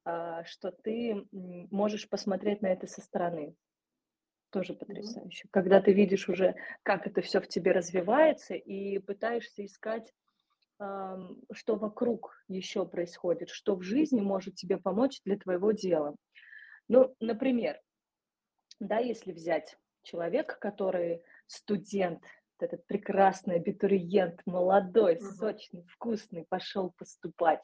а, 0.05 0.43
что 0.45 0.71
ты 0.71 1.27
можешь 1.31 2.09
посмотреть 2.09 2.61
на 2.61 2.67
это 2.67 2.87
со 2.87 3.01
стороны 3.01 3.55
тоже 4.53 4.75
потрясающе. 4.75 5.47
Когда 5.51 5.81
ты 5.81 5.93
видишь 5.93 6.29
уже, 6.29 6.55
как 6.83 7.07
это 7.07 7.21
все 7.21 7.41
в 7.41 7.47
тебе 7.47 7.71
развивается, 7.71 8.53
и 8.53 8.99
пытаешься 8.99 9.65
искать, 9.65 10.13
что 11.51 11.75
вокруг 11.75 12.35
еще 12.47 12.85
происходит, 12.85 13.49
что 13.49 13.75
в 13.75 13.81
жизни 13.81 14.21
может 14.21 14.55
тебе 14.55 14.77
помочь 14.77 15.21
для 15.25 15.37
твоего 15.37 15.71
дела. 15.71 16.15
Ну, 16.87 17.15
например, 17.19 17.79
да, 18.79 18.99
если 18.99 19.31
взять 19.31 19.77
человека, 20.03 20.57
который 20.59 21.23
студент, 21.47 22.23
этот 22.59 22.85
прекрасный 22.87 23.55
абитуриент, 23.55 24.41
молодой, 24.45 25.19
сочный, 25.19 25.85
вкусный, 25.87 26.45
пошел 26.47 26.93
поступать 26.97 27.59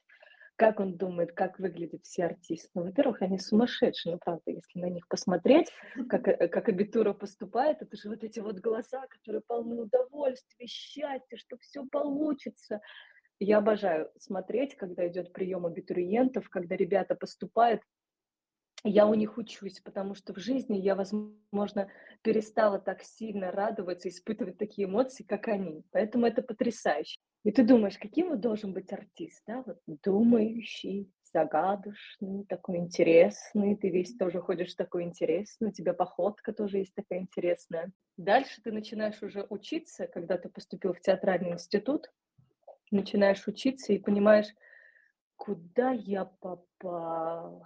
как 0.60 0.82
он 0.82 0.98
думает, 0.98 1.32
как 1.32 1.58
выглядят 1.58 2.04
все 2.04 2.26
артисты? 2.26 2.70
Ну, 2.74 2.84
во-первых, 2.84 3.22
они 3.22 3.40
сумасшедшие, 3.40 4.14
ну, 4.14 4.20
правда, 4.20 4.52
если 4.52 4.78
на 4.78 4.90
них 4.90 5.08
посмотреть, 5.08 5.70
как, 6.10 6.28
э, 6.28 6.50
как 6.50 6.68
абитура 6.68 7.14
поступает, 7.14 7.82
это 7.82 7.96
же 7.96 8.10
вот 8.10 8.26
эти 8.26 8.42
вот 8.42 8.60
глаза, 8.60 9.08
которые 9.08 9.42
полны 9.42 9.82
удовольствия, 9.82 10.68
счастья, 10.68 11.38
что 11.38 11.58
все 11.60 11.86
получится. 11.86 12.82
Я 13.40 13.60
обожаю 13.60 14.12
смотреть, 14.20 14.76
когда 14.76 15.08
идет 15.08 15.32
прием 15.32 15.66
абитуриентов, 15.66 16.50
когда 16.50 16.76
ребята 16.76 17.16
поступают, 17.16 17.82
я 18.84 19.08
у 19.08 19.14
них 19.14 19.38
учусь, 19.38 19.80
потому 19.80 20.14
что 20.14 20.34
в 20.34 20.40
жизни 20.40 20.78
я, 20.78 20.96
возможно, 20.96 21.90
перестала 22.22 22.80
так 22.80 23.04
сильно 23.04 23.50
радоваться, 23.52 24.10
испытывать 24.10 24.58
такие 24.58 24.90
эмоции, 24.90 25.24
как 25.24 25.48
они. 25.48 25.86
Поэтому 25.92 26.26
это 26.26 26.42
потрясающе. 26.42 27.18
И 27.44 27.52
ты 27.52 27.64
думаешь, 27.64 27.98
каким 27.98 28.30
вот 28.30 28.42
должен 28.42 28.74
быть 28.74 28.92
артист, 28.92 29.44
да, 29.48 29.64
вот 29.66 29.80
думающий, 29.88 31.10
загадочный, 31.32 32.44
такой 32.46 32.78
интересный, 32.78 33.76
ты 33.76 33.90
весь 33.90 34.18
тоже 34.18 34.42
ходишь 34.42 34.74
такой 34.74 35.04
интересный, 35.04 35.70
у 35.70 35.72
тебя 35.72 35.94
походка 35.94 36.52
тоже 36.52 36.80
есть 36.80 36.94
такая 36.96 37.20
интересная. 37.20 37.92
Дальше 38.18 38.62
ты 38.62 38.72
начинаешь 38.72 39.22
уже 39.24 39.46
учиться, 39.50 40.08
когда 40.08 40.38
ты 40.38 40.50
поступил 40.50 40.94
в 40.94 41.00
театральный 41.00 41.54
институт, 41.54 42.12
начинаешь 42.92 43.48
учиться 43.48 43.94
и 43.94 44.00
понимаешь, 44.00 44.54
куда 45.38 45.92
я 45.92 46.26
попал. 46.26 47.66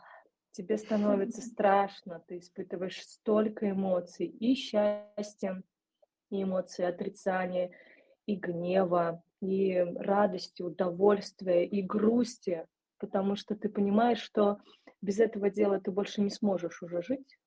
Тебе 0.51 0.77
становится 0.77 1.41
страшно, 1.49 2.23
ты 2.27 2.37
испытываешь 2.37 3.01
столько 3.01 3.71
эмоций, 3.71 4.27
и 4.27 4.53
счастья, 4.53 5.63
и 6.29 6.43
эмоции 6.43 6.85
отрицания, 6.85 7.71
и 8.27 8.35
гнева, 8.35 9.23
и 9.43 9.77
радости, 9.95 10.61
удовольствия, 10.61 11.65
и 11.65 11.81
грусти, 11.81 12.65
потому 12.97 13.35
что 13.35 13.55
ты 13.55 13.67
понимаешь, 13.67 14.21
что 14.21 14.59
без 15.01 15.19
этого 15.19 15.49
дела 15.49 15.81
ты 15.81 15.91
больше 15.91 16.21
не 16.21 16.29
сможешь 16.29 16.81
уже 16.81 17.01
жить, 17.01 17.37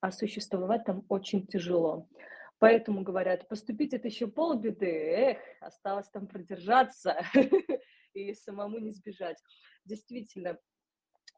а 0.00 0.10
существовать 0.10 0.84
там 0.84 1.04
очень 1.08 1.46
тяжело. 1.46 2.08
Поэтому 2.58 3.02
говорят, 3.02 3.48
поступить 3.48 3.92
это 3.92 4.08
еще 4.08 4.26
полбеды, 4.26 4.86
эх, 4.86 5.38
осталось 5.60 6.08
там 6.10 6.26
продержаться 6.26 7.16
и 8.14 8.34
самому 8.34 8.78
не 8.78 8.90
сбежать. 8.90 9.38
Действительно, 9.84 10.58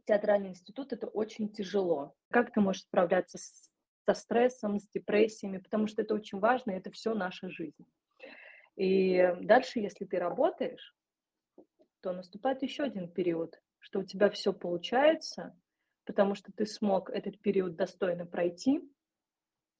театральный 0.06 0.50
институт 0.50 0.92
это 0.92 1.06
очень 1.08 1.52
тяжело. 1.52 2.14
Как 2.30 2.52
ты 2.52 2.60
можешь 2.60 2.82
справляться 2.82 3.38
со 3.38 4.14
стрессом, 4.14 4.78
с 4.78 4.88
депрессиями, 4.88 5.58
потому 5.58 5.86
что 5.86 6.02
это 6.02 6.14
очень 6.14 6.38
важно, 6.38 6.72
это 6.72 6.90
все 6.90 7.14
наша 7.14 7.48
жизнь. 7.50 7.86
И 8.76 9.32
дальше, 9.40 9.80
если 9.80 10.04
ты 10.04 10.18
работаешь, 10.18 10.94
то 12.00 12.12
наступает 12.12 12.62
еще 12.62 12.82
один 12.84 13.08
период, 13.08 13.60
что 13.78 14.00
у 14.00 14.04
тебя 14.04 14.28
все 14.30 14.52
получается, 14.52 15.56
потому 16.04 16.34
что 16.34 16.52
ты 16.52 16.66
смог 16.66 17.10
этот 17.10 17.40
период 17.40 17.76
достойно 17.76 18.26
пройти, 18.26 18.80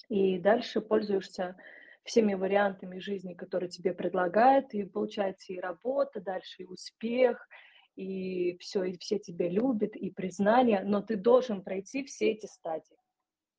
и 0.09 0.39
дальше 0.39 0.81
пользуешься 0.81 1.57
всеми 2.05 2.35
вариантами 2.35 2.99
жизни, 2.99 3.35
которые 3.35 3.69
тебе 3.69 3.95
предлагают, 3.95 4.75
и 4.75 4.85
получается 4.85 5.53
и 5.53 5.59
работа, 5.59 6.21
дальше 6.21 6.63
и 6.63 6.67
успех, 6.67 7.49
и 7.97 8.57
все, 8.59 8.85
и 8.85 8.99
все 8.99 9.19
тебя 9.19 9.49
любят, 9.49 9.97
и 9.97 10.11
признание, 10.11 10.83
но 10.85 11.01
ты 11.01 11.17
должен 11.17 11.63
пройти 11.63 12.05
все 12.05 12.33
эти 12.33 12.47
стадии. 12.47 12.97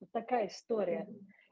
Вот 0.00 0.10
такая 0.12 0.48
история. 0.48 1.08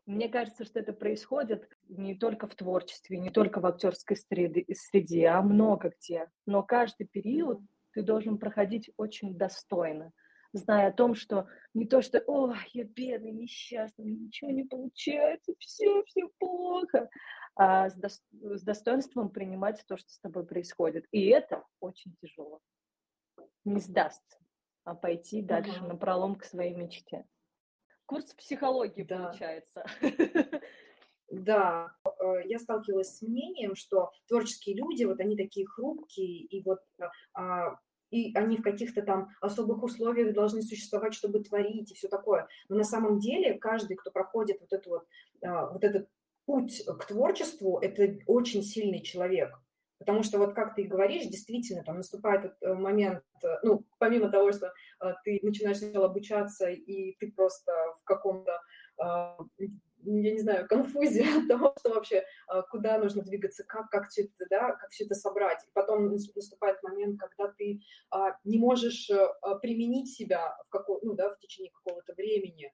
Мне 0.07 0.29
кажется, 0.29 0.65
что 0.65 0.81
это 0.81 0.93
происходит 0.93 1.69
не 1.89 2.15
только 2.15 2.47
в 2.47 2.55
творчестве, 2.55 3.19
не 3.19 3.31
только 3.31 3.61
в 3.61 3.67
актерской 3.67 4.17
среде, 4.17 4.65
среде 4.75 5.29
а 5.29 5.43
много 5.43 5.93
где. 5.99 6.31
Но 6.47 6.63
каждый 6.63 7.07
период 7.07 7.61
ты 7.93 8.03
должен 8.03 8.39
проходить 8.39 8.91
очень 8.97 9.37
достойно, 9.37 10.13
зная 10.53 10.89
о 10.89 10.93
том, 10.93 11.15
что 11.15 11.47
не 11.75 11.87
то, 11.87 12.03
что 12.03 12.23
«О, 12.27 12.55
я 12.73 12.85
бедный, 12.85 13.33
несчастный, 13.33 14.05
ничего 14.05 14.51
не 14.51 14.65
получается, 14.65 15.55
все, 15.59 16.03
все 16.05 16.29
плохо», 16.39 17.09
а 17.57 17.89
с, 17.89 17.95
до, 17.95 18.09
с 18.09 18.63
достоинством 18.63 19.31
принимать 19.31 19.85
то, 19.87 19.97
что 19.97 20.11
с 20.11 20.19
тобой 20.19 20.45
происходит. 20.45 21.07
И 21.13 21.27
это 21.27 21.65
очень 21.81 22.17
тяжело. 22.21 22.61
Не 23.65 23.81
сдастся, 23.81 24.39
а 24.83 24.95
пойти 24.95 25.41
дальше 25.41 25.83
на 25.85 25.97
пролом 25.97 26.35
к 26.35 26.45
своей 26.45 26.75
мечте. 26.75 27.25
Курс 28.07 28.35
психологии 28.35 29.03
да. 29.03 29.29
получается. 29.29 29.85
Да, 31.31 31.93
э, 32.05 32.43
я 32.47 32.59
сталкивалась 32.59 33.17
с 33.17 33.23
мнением, 33.23 33.75
что 33.75 34.13
творческие 34.29 34.77
люди, 34.77 35.05
вот 35.05 35.21
они 35.21 35.37
такие 35.37 35.67
хрупкие, 35.67 36.43
и 36.43 36.63
вот 36.63 36.81
а, 37.33 37.79
и 38.11 38.33
они 38.37 38.57
в 38.57 38.63
каких-то 38.63 39.03
там 39.03 39.31
особых 39.41 39.83
условиях 39.83 40.35
должны 40.35 40.63
существовать, 40.63 41.15
чтобы 41.15 41.43
творить 41.43 41.91
и 41.91 41.95
все 41.95 42.07
такое. 42.07 42.47
Но 42.69 42.77
на 42.77 42.85
самом 42.85 43.19
деле 43.19 43.55
каждый, 43.55 43.97
кто 43.97 44.13
проходит 44.13 44.61
вот, 44.61 44.73
эту 44.73 44.91
вот, 44.91 45.07
а, 45.43 45.67
вот 45.71 45.83
этот 45.83 46.09
путь 46.47 46.85
к 46.85 47.07
творчеству, 47.07 47.79
это 47.81 48.19
очень 48.27 48.63
сильный 48.63 49.03
человек. 49.03 49.59
Потому 49.99 50.23
что 50.23 50.39
вот 50.39 50.55
как 50.55 50.75
ты 50.75 50.85
говоришь, 50.85 51.25
действительно, 51.25 51.83
там 51.83 51.97
наступает 51.97 52.45
этот 52.45 52.63
э, 52.63 52.75
момент, 52.75 53.23
э, 53.43 53.49
ну, 53.63 53.85
помимо 53.99 54.29
того, 54.29 54.53
что 54.53 54.67
э, 55.01 55.15
ты 55.25 55.41
начинаешь 55.43 55.79
сначала 55.79 56.07
обучаться, 56.07 56.69
и 56.69 57.17
ты 57.19 57.33
просто 57.33 57.73
в 58.01 58.05
каком-то, 58.05 58.61
я 60.05 60.33
не 60.33 60.41
знаю, 60.41 60.67
конфузе 60.69 61.25
от 61.39 61.49
того, 61.49 61.75
что 61.79 61.91
вообще, 61.91 62.25
а, 62.47 62.63
куда 62.63 62.99
нужно 62.99 63.23
двигаться, 63.23 63.65
как, 63.65 63.91
как 63.91 64.09
все 64.09 64.23
это, 64.25 64.47
да, 64.51 64.73
как 64.73 64.91
все 64.91 65.05
это 65.05 65.15
собрать. 65.15 65.63
И 65.65 65.71
потом 65.73 66.13
наступает 66.13 66.83
момент, 66.83 67.19
когда 67.19 67.53
ты 67.53 67.81
а, 68.11 68.37
не 68.45 68.59
можешь 68.59 69.11
применить 69.63 70.15
себя 70.15 70.57
в, 70.67 70.71
каком, 70.71 70.99
ну, 71.03 71.15
да, 71.15 71.31
в 71.31 71.39
течение 71.39 71.73
какого-то 71.73 72.15
времени, 72.15 72.73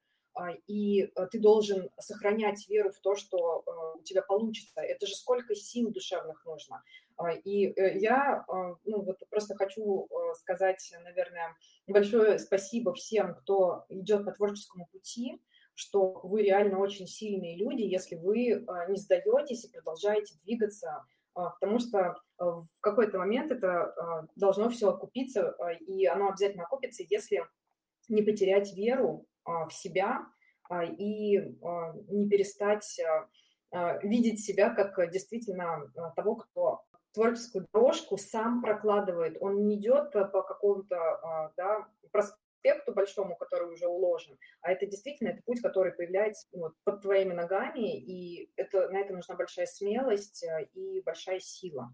и 0.68 1.12
ты 1.32 1.40
должен 1.40 1.90
сохранять 1.98 2.66
веру 2.68 2.92
в 2.92 3.00
то, 3.00 3.16
что 3.16 3.64
у 3.98 4.02
тебя 4.04 4.22
получится. 4.22 4.80
Это 4.80 5.04
же 5.06 5.14
сколько 5.14 5.54
сил 5.56 5.90
душевных 5.90 6.46
нужно. 6.46 6.82
И 7.44 7.74
я 7.98 8.44
ну, 8.84 9.02
вот 9.02 9.18
просто 9.28 9.56
хочу 9.56 10.08
сказать, 10.36 10.94
наверное, 11.02 11.56
большое 11.88 12.38
спасибо 12.38 12.94
всем, 12.94 13.34
кто 13.34 13.84
идет 13.88 14.24
по 14.24 14.30
творческому 14.30 14.86
пути, 14.92 15.42
что 15.80 16.20
вы 16.22 16.42
реально 16.42 16.78
очень 16.78 17.06
сильные 17.06 17.56
люди, 17.56 17.82
если 17.82 18.16
вы 18.16 18.66
не 18.88 18.96
сдаетесь 18.96 19.64
и 19.64 19.72
продолжаете 19.72 20.34
двигаться 20.44 21.04
а, 21.34 21.50
потому 21.50 21.78
что 21.78 22.16
а, 22.38 22.44
в 22.44 22.80
какой-то 22.80 23.18
момент 23.18 23.50
это 23.50 23.84
а, 23.84 24.26
должно 24.36 24.68
все 24.68 24.90
окупиться, 24.90 25.54
и 25.86 26.06
оно 26.06 26.28
обязательно 26.28 26.64
окупится, 26.64 27.02
если 27.08 27.44
не 28.08 28.22
потерять 28.22 28.74
веру 28.76 29.26
в 29.44 29.70
себя 29.72 30.26
и 30.98 31.38
не 31.38 32.28
перестать 32.28 33.00
видеть 34.02 34.44
себя 34.44 34.70
как 34.70 35.12
действительно 35.12 35.92
того, 36.16 36.36
кто 36.36 36.82
творческую 37.12 37.68
дорожку 37.72 38.18
сам 38.18 38.62
прокладывает. 38.62 39.36
Он 39.40 39.64
не 39.64 39.76
идет 39.76 40.10
по 40.12 40.42
какому-то 40.42 41.52
да, 41.56 41.86
аспекту 42.60 42.92
большому, 42.92 43.36
который 43.36 43.72
уже 43.72 43.86
уложен, 43.86 44.38
а 44.60 44.72
это 44.72 44.86
действительно 44.86 45.28
это 45.30 45.42
путь, 45.44 45.60
который 45.60 45.92
появляется 45.92 46.46
вот, 46.52 46.74
под 46.84 47.02
твоими 47.02 47.32
ногами, 47.32 47.98
и 47.98 48.50
это, 48.56 48.88
на 48.90 48.98
это 48.98 49.14
нужна 49.14 49.34
большая 49.34 49.66
смелость 49.66 50.44
э, 50.44 50.64
и 50.74 51.02
большая 51.02 51.40
сила. 51.40 51.90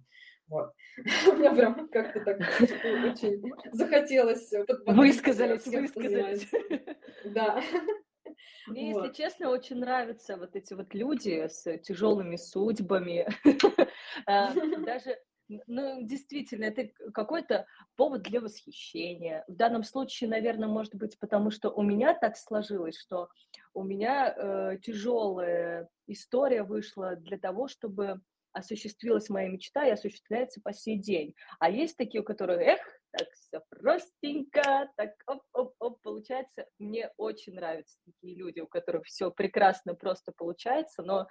Вот. 0.49 0.73
Мне 1.37 1.51
прям 1.51 1.89
как-то 1.89 2.21
так 2.21 2.39
очень 2.39 3.43
захотелось 3.73 4.53
высказались, 4.87 5.67
высказались. 5.67 6.51
Да. 7.25 7.61
Мне, 8.69 8.93
вот. 8.93 9.05
если 9.05 9.23
честно, 9.23 9.51
очень 9.51 9.77
нравятся 9.77 10.37
вот 10.37 10.57
эти 10.57 10.75
вот 10.75 10.93
люди 10.93 11.47
с 11.49 11.79
тяжелыми 11.79 12.37
судьбами. 12.37 13.27
Э, 14.27 14.49
даже 14.79 15.19
ну, 15.49 16.03
действительно, 16.03 16.65
это 16.65 16.89
какой-то 17.13 17.67
повод 17.97 18.23
для 18.23 18.41
восхищения. 18.41 19.45
В 19.49 19.55
данном 19.55 19.85
случае, 19.85 20.31
наверное, 20.31 20.69
может 20.69 20.95
быть, 20.95 21.19
потому 21.19 21.51
что 21.51 21.71
у 21.71 21.83
меня 21.83 22.15
так 22.15 22.37
сложилось, 22.37 22.99
что 22.99 23.29
у 23.75 23.85
меня 23.85 24.35
э, 24.35 24.79
тяжелая 24.83 25.89
история 26.07 26.63
вышла 26.63 27.17
для 27.17 27.39
того, 27.39 27.69
чтобы 27.69 28.21
осуществилась 28.57 29.29
моя 29.29 29.49
мечта 29.49 29.87
и 29.87 29.91
осуществляется 29.91 30.61
по 30.63 30.73
сей 30.73 30.99
день. 30.99 31.35
А 31.59 31.71
есть 31.71 31.97
такие, 31.97 32.23
у 32.23 32.25
которых, 32.25 32.61
эх, 32.61 32.81
так 33.11 33.29
все 33.33 33.61
простенько, 33.69 34.91
так 34.97 35.15
оп-оп-оп, 35.27 36.01
получается. 36.03 36.67
Мне 36.79 37.11
очень 37.17 37.55
нравятся 37.55 37.99
такие 38.05 38.35
люди, 38.35 38.61
у 38.61 38.67
которых 38.67 39.05
все 39.05 39.31
прекрасно 39.31 39.95
просто 39.95 40.33
получается, 40.37 41.03
но 41.03 41.27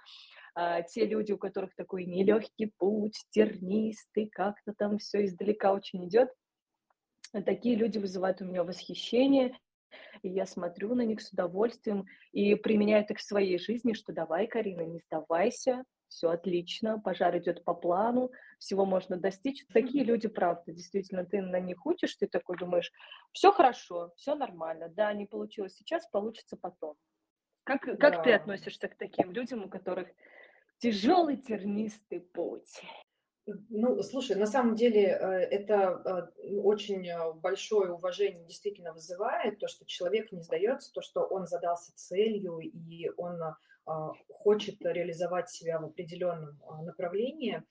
а, 0.54 0.82
те 0.82 1.06
люди, 1.06 1.32
у 1.32 1.38
которых 1.38 1.74
такой 1.74 2.04
нелегкий 2.04 2.72
путь, 2.78 3.24
тернистый, 3.30 4.28
как-то 4.28 4.72
там 4.76 4.98
все 4.98 5.24
издалека 5.24 5.72
очень 5.72 6.06
идет, 6.06 6.30
такие 7.44 7.76
люди 7.76 7.98
вызывают 7.98 8.40
у 8.40 8.44
меня 8.44 8.64
восхищение, 8.64 9.58
и 10.22 10.28
я 10.28 10.46
смотрю 10.46 10.94
на 10.94 11.02
них 11.02 11.20
с 11.20 11.32
удовольствием 11.32 12.06
и 12.32 12.54
применяю 12.54 13.04
их 13.06 13.18
в 13.18 13.22
своей 13.22 13.58
жизни, 13.58 13.92
что 13.92 14.12
давай, 14.12 14.46
Карина, 14.46 14.82
не 14.82 15.00
сдавайся, 15.00 15.84
все 16.08 16.30
отлично, 16.30 16.98
пожар 16.98 17.36
идет 17.38 17.64
по 17.64 17.74
плану, 17.74 18.30
всего 18.58 18.84
можно 18.84 19.16
достичь. 19.16 19.66
Такие 19.72 20.04
люди, 20.04 20.28
правда, 20.28 20.72
действительно, 20.72 21.24
ты 21.24 21.42
на 21.42 21.60
них 21.60 21.84
учишь, 21.86 22.16
ты 22.16 22.26
такой 22.26 22.56
думаешь, 22.56 22.92
все 23.32 23.52
хорошо, 23.52 24.12
все 24.16 24.34
нормально, 24.34 24.88
да, 24.88 25.12
не 25.12 25.26
получилось 25.26 25.74
сейчас, 25.74 26.06
получится 26.08 26.56
потом. 26.56 26.96
Как, 27.64 27.82
как 27.82 27.98
да. 27.98 28.22
ты 28.22 28.32
относишься 28.32 28.88
к 28.88 28.96
таким 28.96 29.32
людям, 29.32 29.64
у 29.64 29.68
которых 29.68 30.08
тяжелый 30.78 31.36
тернистый 31.36 32.20
путь. 32.20 32.80
Ну, 33.46 34.02
слушай, 34.02 34.36
на 34.36 34.46
самом 34.46 34.74
деле 34.74 35.02
э, 35.02 35.26
это 35.50 36.30
э, 36.42 36.56
очень 36.56 37.08
э, 37.08 37.32
большое 37.34 37.92
уважение 37.92 38.44
действительно 38.44 38.92
вызывает, 38.92 39.60
то, 39.60 39.68
что 39.68 39.86
человек 39.86 40.32
не 40.32 40.42
сдается, 40.42 40.92
то, 40.92 41.00
что 41.00 41.22
он 41.22 41.46
задался 41.46 41.94
целью 41.94 42.58
и 42.58 43.08
он 43.16 43.40
хочет 44.32 44.76
реализовать 44.82 45.50
себя 45.50 45.78
в 45.78 45.84
определенном 45.86 46.58
направлении. 46.82 47.62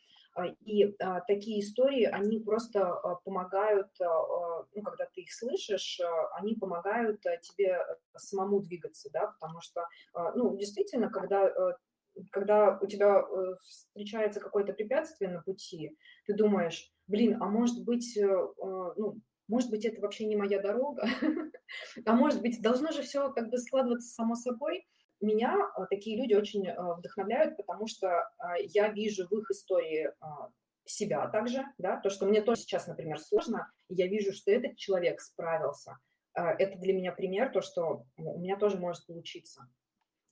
И 0.65 0.93
такие 1.27 1.61
истории, 1.61 2.03
они 2.03 2.39
просто 2.39 2.93
помогают, 3.23 3.87
ну, 3.99 4.81
когда 4.83 5.05
ты 5.05 5.21
их 5.21 5.33
слышишь, 5.33 6.01
они 6.33 6.55
помогают 6.55 7.21
тебе 7.21 7.79
самому 8.17 8.59
двигаться, 8.59 9.09
да, 9.13 9.27
потому 9.39 9.61
что, 9.61 9.87
ну, 10.35 10.57
действительно, 10.57 11.09
когда 11.09 11.77
когда 12.31 12.77
у 12.81 12.87
тебя 12.87 13.19
э, 13.19 13.55
встречается 13.61 14.39
какое-то 14.39 14.73
препятствие 14.73 15.29
на 15.31 15.41
пути, 15.41 15.97
ты 16.25 16.33
думаешь, 16.33 16.91
блин, 17.07 17.41
а 17.41 17.45
может 17.45 17.83
быть, 17.83 18.17
э, 18.17 18.25
ну, 18.25 19.19
может 19.47 19.69
быть, 19.69 19.85
это 19.85 20.01
вообще 20.01 20.25
не 20.25 20.35
моя 20.35 20.61
дорога, 20.61 21.03
а 22.05 22.15
может 22.15 22.41
быть, 22.41 22.61
должно 22.61 22.91
же 22.91 23.01
все 23.01 23.31
как 23.31 23.49
бы 23.49 23.57
складываться 23.57 24.13
само 24.13 24.35
собой. 24.35 24.87
Меня 25.25 25.57
такие 25.89 26.17
люди 26.17 26.33
очень 26.33 26.71
вдохновляют, 26.97 27.57
потому 27.57 27.87
что 27.87 28.29
я 28.59 28.89
вижу 28.89 29.27
в 29.27 29.31
их 29.37 29.49
истории 29.51 30.11
себя 30.85 31.27
также, 31.27 31.65
да, 31.79 31.99
то, 31.99 32.09
что 32.09 32.27
мне 32.27 32.41
тоже 32.41 32.61
сейчас, 32.61 32.85
например, 32.85 33.19
сложно, 33.19 33.71
я 33.89 34.07
вижу, 34.07 34.33
что 34.33 34.51
этот 34.51 34.77
человек 34.77 35.19
справился. 35.19 35.97
Это 36.33 36.77
для 36.77 36.93
меня 36.93 37.11
пример, 37.11 37.51
то, 37.51 37.61
что 37.61 38.05
у 38.17 38.39
меня 38.39 38.57
тоже 38.57 38.77
может 38.77 39.05
получиться. 39.07 39.67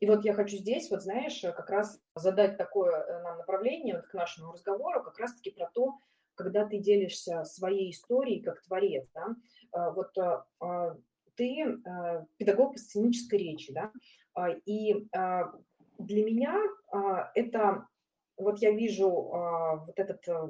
И 0.03 0.05
вот 0.05 0.25
я 0.25 0.33
хочу 0.33 0.57
здесь, 0.57 0.91
вот 0.91 1.01
знаешь, 1.01 1.39
как 1.39 1.69
раз 1.69 1.97
задать 2.13 2.57
такое 2.57 2.91
э, 2.91 3.23
нам 3.23 3.37
направление 3.37 3.95
вот 3.95 4.07
к 4.07 4.13
нашему 4.13 4.51
разговору, 4.51 5.01
как 5.01 5.17
раз-таки 5.17 5.51
про 5.51 5.71
то, 5.73 5.97
когда 6.35 6.65
ты 6.65 6.79
делишься 6.79 7.45
своей 7.45 7.91
историей 7.91 8.41
как 8.41 8.61
творец, 8.63 9.07
да, 9.13 9.27
а, 9.71 9.91
вот 9.91 10.17
а, 10.17 10.45
а, 10.59 10.97
ты 11.35 11.77
педагог 12.37 12.73
по 12.73 12.79
сценической 12.79 13.39
речи, 13.39 13.73
да, 13.73 13.91
и 14.65 15.07
для 15.97 16.23
меня 16.25 16.59
это, 17.35 17.87
вот 18.37 18.59
я 18.59 18.71
вижу 18.71 19.09
вот 19.09 19.97
этот 19.97 20.27
э, 20.27 20.49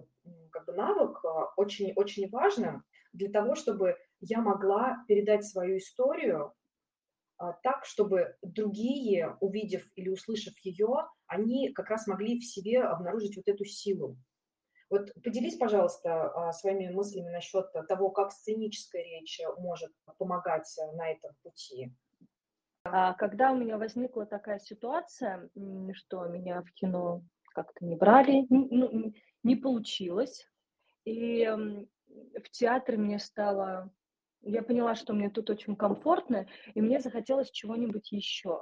как 0.51 0.65
бы 0.65 0.73
навык 0.73 1.21
очень, 1.57 1.93
очень 1.95 2.29
важным 2.29 2.83
для 3.11 3.29
того, 3.29 3.55
чтобы 3.55 3.97
я 4.19 4.41
могла 4.41 5.03
передать 5.07 5.45
свою 5.45 5.77
историю 5.77 6.53
а, 7.37 7.53
так, 7.63 7.85
чтобы 7.85 8.35
другие, 8.41 9.37
увидев 9.39 9.85
или 9.95 10.09
услышав 10.09 10.53
ее, 10.59 11.07
они 11.27 11.73
как 11.73 11.89
раз 11.89 12.07
могли 12.07 12.39
в 12.39 12.45
себе 12.45 12.81
обнаружить 12.83 13.35
вот 13.35 13.47
эту 13.47 13.65
силу. 13.65 14.17
Вот 14.93 15.11
поделись, 15.23 15.57
пожалуйста, 15.57 16.29
а, 16.29 16.53
своими 16.53 16.87
мыслями 16.93 17.31
насчет 17.31 17.65
того, 17.87 18.11
как 18.11 18.31
сценическая 18.31 19.01
речь 19.01 19.41
может 19.57 19.91
помогать 20.19 20.71
на 20.93 21.09
этом 21.09 21.31
пути. 21.41 21.91
А 22.83 23.15
когда 23.15 23.51
у 23.51 23.57
меня 23.57 23.79
возникла 23.79 24.27
такая 24.27 24.59
ситуация, 24.59 25.49
что 25.93 26.25
меня 26.25 26.61
в 26.61 26.71
кино 26.73 27.23
как-то 27.55 27.83
не 27.83 27.95
брали, 27.95 28.45
ну, 28.51 29.11
не 29.41 29.55
получилось, 29.55 30.47
и 31.05 31.43
в 31.47 32.49
театре 32.51 32.99
мне 32.99 33.17
стало 33.17 33.91
я 34.43 34.61
поняла, 34.61 34.93
что 34.93 35.13
мне 35.13 35.31
тут 35.31 35.49
очень 35.49 35.75
комфортно, 35.75 36.45
и 36.75 36.81
мне 36.81 36.99
захотелось 36.99 37.49
чего-нибудь 37.49 38.11
еще. 38.11 38.61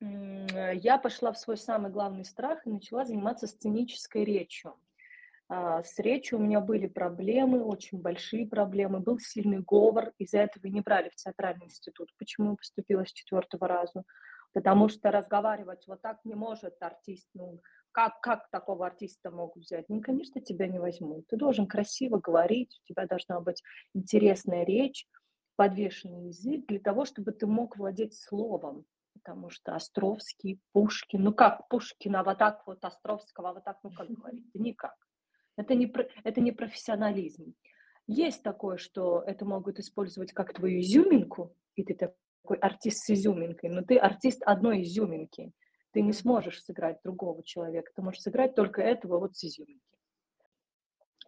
Я 0.00 0.98
пошла 0.98 1.32
в 1.32 1.38
свой 1.38 1.56
самый 1.56 1.90
главный 1.90 2.26
страх 2.26 2.66
и 2.66 2.70
начала 2.70 3.06
заниматься 3.06 3.46
сценической 3.46 4.22
речью. 4.22 4.74
А, 5.48 5.82
с 5.82 5.98
речью 5.98 6.38
у 6.38 6.42
меня 6.42 6.60
были 6.60 6.86
проблемы, 6.86 7.62
очень 7.62 8.00
большие 8.00 8.46
проблемы, 8.46 9.00
был 9.00 9.18
сильный 9.18 9.60
говор, 9.60 10.12
из-за 10.18 10.38
этого 10.38 10.66
не 10.66 10.80
брали 10.80 11.08
в 11.10 11.14
театральный 11.14 11.66
институт. 11.66 12.10
Почему 12.18 12.56
поступила 12.56 13.06
с 13.06 13.12
четвертого 13.12 13.68
раза? 13.68 14.02
Потому 14.52 14.88
что 14.88 15.10
разговаривать 15.10 15.86
вот 15.86 16.00
так 16.02 16.18
не 16.24 16.34
может 16.34 16.74
артист, 16.80 17.28
ну, 17.34 17.60
как, 17.92 18.20
как 18.20 18.50
такого 18.50 18.86
артиста 18.86 19.30
могут 19.30 19.62
взять? 19.64 19.88
Ну, 19.88 20.02
конечно, 20.02 20.40
тебя 20.40 20.66
не 20.66 20.78
возьмут. 20.78 21.26
Ты 21.28 21.36
должен 21.36 21.66
красиво 21.66 22.18
говорить, 22.18 22.78
у 22.82 22.86
тебя 22.92 23.06
должна 23.06 23.40
быть 23.40 23.62
интересная 23.94 24.64
речь, 24.64 25.06
подвешенный 25.56 26.28
язык 26.28 26.66
для 26.66 26.80
того, 26.80 27.04
чтобы 27.04 27.32
ты 27.32 27.46
мог 27.46 27.76
владеть 27.76 28.14
словом. 28.14 28.84
Потому 29.14 29.48
что 29.48 29.74
Островский, 29.74 30.60
Пушкин, 30.72 31.22
ну 31.22 31.32
как 31.32 31.68
Пушкина 31.68 32.22
вот 32.22 32.38
так 32.38 32.66
вот, 32.66 32.84
Островского 32.84 33.54
вот 33.54 33.64
так, 33.64 33.78
ну 33.82 33.90
как 33.90 34.08
говорить? 34.10 34.44
Никак. 34.54 34.94
Это 35.56 35.74
не, 35.74 35.92
это 36.24 36.40
не 36.40 36.52
профессионализм. 36.52 37.54
Есть 38.06 38.42
такое, 38.42 38.76
что 38.76 39.22
это 39.26 39.44
могут 39.44 39.78
использовать 39.78 40.32
как 40.32 40.52
твою 40.52 40.80
изюминку, 40.80 41.54
и 41.74 41.82
ты 41.82 41.94
такой 41.94 42.58
артист 42.58 43.04
с 43.04 43.10
изюминкой, 43.10 43.70
но 43.70 43.82
ты 43.82 43.96
артист 43.96 44.42
одной 44.44 44.82
изюминки. 44.82 45.52
Ты 45.92 46.02
не 46.02 46.12
сможешь 46.12 46.62
сыграть 46.62 47.00
другого 47.02 47.42
человека, 47.42 47.90
ты 47.94 48.02
можешь 48.02 48.20
сыграть 48.20 48.54
только 48.54 48.82
этого 48.82 49.18
вот 49.18 49.34
с 49.36 49.44
изюминки. 49.44 49.82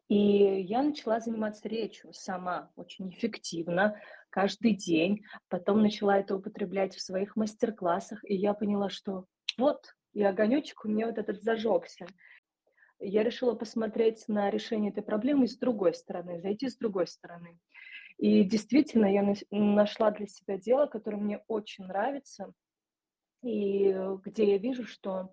И 0.09 0.63
я 0.63 0.83
начала 0.83 1.21
заниматься 1.21 1.69
речью 1.69 2.13
сама, 2.15 2.71
очень 2.77 3.11
эффективно, 3.11 4.01
каждый 4.31 4.75
день. 4.75 5.25
Потом 5.49 5.83
начала 5.83 6.19
это 6.19 6.37
употреблять 6.37 6.95
в 6.95 7.03
своих 7.03 7.37
мастер-классах, 7.37 8.21
и 8.25 8.35
я 8.35 8.55
поняла, 8.55 8.89
что 8.89 9.27
вот, 9.59 9.95
и 10.15 10.23
огонечек 10.23 10.85
у 10.85 10.89
меня 10.89 11.07
вот 11.07 11.19
этот 11.19 11.43
зажегся. 11.43 12.07
Я 13.01 13.23
решила 13.23 13.55
посмотреть 13.55 14.27
на 14.29 14.51
решение 14.51 14.91
этой 14.91 15.03
проблемы 15.03 15.47
с 15.47 15.57
другой 15.57 15.95
стороны, 15.95 16.41
зайти 16.41 16.69
с 16.69 16.77
другой 16.77 17.07
стороны. 17.07 17.59
И 18.19 18.43
действительно, 18.43 19.07
я 19.07 19.25
нашла 19.51 20.11
для 20.11 20.27
себя 20.27 20.59
дело, 20.59 20.87
которое 20.87 21.19
мне 21.19 21.43
очень 21.47 21.85
нравится, 21.85 22.53
и 23.43 23.95
где 24.25 24.53
я 24.53 24.59
вижу, 24.59 24.85
что 24.85 25.33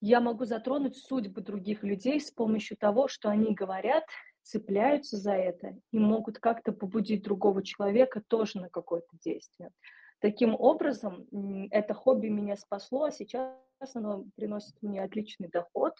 я 0.00 0.20
могу 0.20 0.44
затронуть 0.44 0.96
судьбы 0.96 1.40
других 1.40 1.82
людей 1.82 2.20
с 2.20 2.30
помощью 2.30 2.76
того, 2.76 3.08
что 3.08 3.30
они 3.30 3.54
говорят, 3.54 4.04
цепляются 4.42 5.16
за 5.16 5.32
это 5.32 5.78
и 5.92 5.98
могут 5.98 6.38
как-то 6.38 6.72
побудить 6.72 7.22
другого 7.22 7.62
человека 7.62 8.22
тоже 8.26 8.60
на 8.60 8.68
какое-то 8.68 9.16
действие. 9.24 9.70
Таким 10.18 10.54
образом, 10.54 11.26
это 11.70 11.94
хобби 11.94 12.28
меня 12.28 12.56
спасло, 12.56 13.04
а 13.04 13.10
сейчас 13.10 13.56
оно 13.94 14.24
приносит 14.36 14.74
мне 14.82 15.02
отличный 15.02 15.48
доход, 15.48 15.94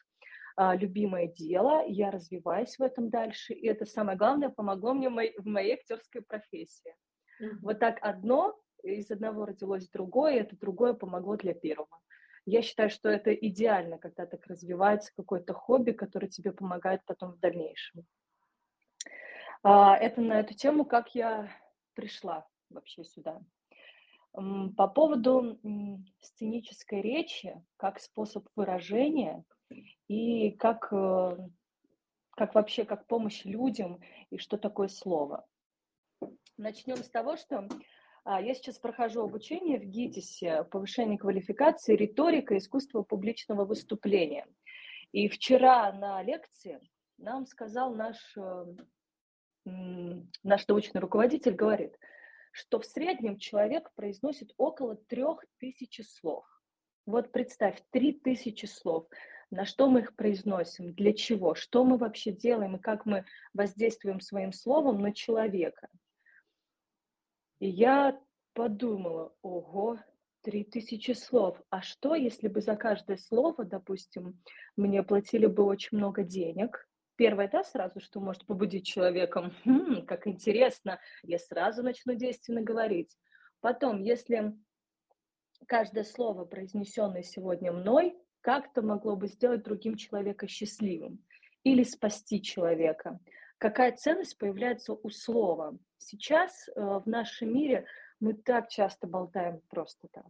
любимое 0.56 1.28
дело, 1.28 1.84
я 1.86 2.10
развиваюсь 2.10 2.76
в 2.78 2.82
этом 2.82 3.10
дальше, 3.10 3.54
и 3.54 3.66
это 3.66 3.84
самое 3.84 4.18
главное 4.18 4.48
помогло 4.48 4.94
мне 4.94 5.08
в 5.08 5.46
моей 5.46 5.74
актерской 5.74 6.22
профессии. 6.22 6.94
Mm-hmm. 7.40 7.58
Вот 7.62 7.78
так 7.78 7.98
одно 8.02 8.58
из 8.82 9.10
одного 9.10 9.46
родилось 9.46 9.88
другое, 9.88 10.34
и 10.34 10.40
это 10.40 10.56
другое 10.58 10.92
помогло 10.94 11.36
для 11.36 11.54
первого. 11.54 11.98
Я 12.44 12.62
считаю, 12.62 12.90
что 12.90 13.08
это 13.08 13.32
идеально, 13.32 13.98
когда 13.98 14.26
так 14.26 14.46
развивается 14.46 15.12
какое-то 15.16 15.54
хобби, 15.54 15.92
которое 15.92 16.28
тебе 16.28 16.52
помогает 16.52 17.02
потом 17.06 17.32
в 17.32 17.38
дальнейшем. 17.38 18.04
А, 19.62 19.96
это 19.96 20.20
на 20.20 20.40
эту 20.40 20.54
тему, 20.54 20.84
как 20.84 21.14
я 21.14 21.48
пришла 21.94 22.46
вообще 22.68 23.04
сюда. 23.04 23.40
По 24.32 24.88
поводу 24.88 25.60
сценической 26.20 27.02
речи, 27.02 27.62
как 27.76 28.00
способ 28.00 28.48
выражения 28.56 29.44
и 30.08 30.50
как, 30.52 30.88
э, 30.92 31.36
как 32.30 32.54
вообще, 32.54 32.84
как 32.84 33.06
помощь 33.06 33.44
людям 33.44 34.00
и 34.30 34.38
что 34.38 34.56
такое 34.56 34.88
слово. 34.88 35.46
Начнем 36.56 36.96
с 36.96 37.08
того, 37.08 37.36
что 37.36 37.68
а, 38.24 38.40
я 38.40 38.54
сейчас 38.54 38.78
прохожу 38.78 39.22
обучение 39.22 39.78
в 39.80 39.84
ГИТИСе 39.84 40.64
повышение 40.64 41.18
квалификации 41.18 41.96
риторика 41.96 42.56
искусства 42.56 43.02
публичного 43.02 43.64
выступления. 43.64 44.46
И 45.10 45.28
вчера 45.28 45.92
на 45.92 46.22
лекции 46.22 46.80
нам 47.18 47.46
сказал 47.46 47.94
наш, 47.94 48.16
э, 48.36 48.64
наш 49.64 50.68
научный 50.68 51.00
руководитель, 51.00 51.54
говорит, 51.54 51.98
что 52.52 52.78
в 52.78 52.86
среднем 52.86 53.38
человек 53.38 53.90
произносит 53.94 54.52
около 54.56 54.94
трех 54.96 55.44
тысяч 55.58 56.00
слов. 56.06 56.44
Вот 57.06 57.32
представь, 57.32 57.82
три 57.90 58.12
тысячи 58.12 58.66
слов. 58.66 59.08
На 59.52 59.64
что 59.64 59.88
мы 59.88 60.00
их 60.00 60.16
произносим, 60.16 60.92
для 60.94 61.12
чего, 61.12 61.54
что 61.54 61.84
мы 61.84 61.96
вообще 61.96 62.32
делаем 62.32 62.74
и 62.74 62.80
как 62.80 63.06
мы 63.06 63.24
воздействуем 63.54 64.20
своим 64.20 64.52
словом 64.52 65.00
на 65.00 65.12
человека– 65.14 65.88
и 67.62 67.68
я 67.68 68.20
подумала, 68.54 69.32
ого, 69.40 70.00
три 70.40 70.64
тысячи 70.64 71.12
слов. 71.12 71.62
А 71.70 71.80
что, 71.80 72.16
если 72.16 72.48
бы 72.48 72.60
за 72.60 72.74
каждое 72.74 73.16
слово, 73.16 73.64
допустим, 73.64 74.42
мне 74.76 75.04
платили 75.04 75.46
бы 75.46 75.62
очень 75.62 75.98
много 75.98 76.24
денег? 76.24 76.88
Первое, 77.14 77.46
да, 77.46 77.62
сразу, 77.62 78.00
что 78.00 78.18
может 78.18 78.46
побудить 78.46 78.84
человеком, 78.84 79.54
хм, 79.64 80.04
как 80.06 80.26
интересно, 80.26 80.98
я 81.22 81.38
сразу 81.38 81.84
начну 81.84 82.14
действенно 82.14 82.62
говорить. 82.62 83.16
Потом, 83.60 84.00
если 84.02 84.56
каждое 85.68 86.02
слово, 86.02 86.44
произнесенное 86.44 87.22
сегодня 87.22 87.70
мной, 87.70 88.18
как-то 88.42 88.82
могло 88.82 89.16
бы 89.16 89.28
сделать 89.28 89.62
другим 89.62 89.96
человека 89.96 90.46
счастливым 90.46 91.24
или 91.64 91.84
спасти 91.84 92.42
человека. 92.42 93.20
Какая 93.58 93.92
ценность 93.92 94.36
появляется 94.36 94.92
у 94.92 95.08
слова? 95.08 95.78
Сейчас 95.98 96.68
э, 96.68 96.80
в 96.80 97.06
нашем 97.06 97.54
мире 97.54 97.86
мы 98.20 98.34
так 98.34 98.68
часто 98.68 99.06
болтаем 99.06 99.60
просто 99.70 100.08
так. 100.12 100.26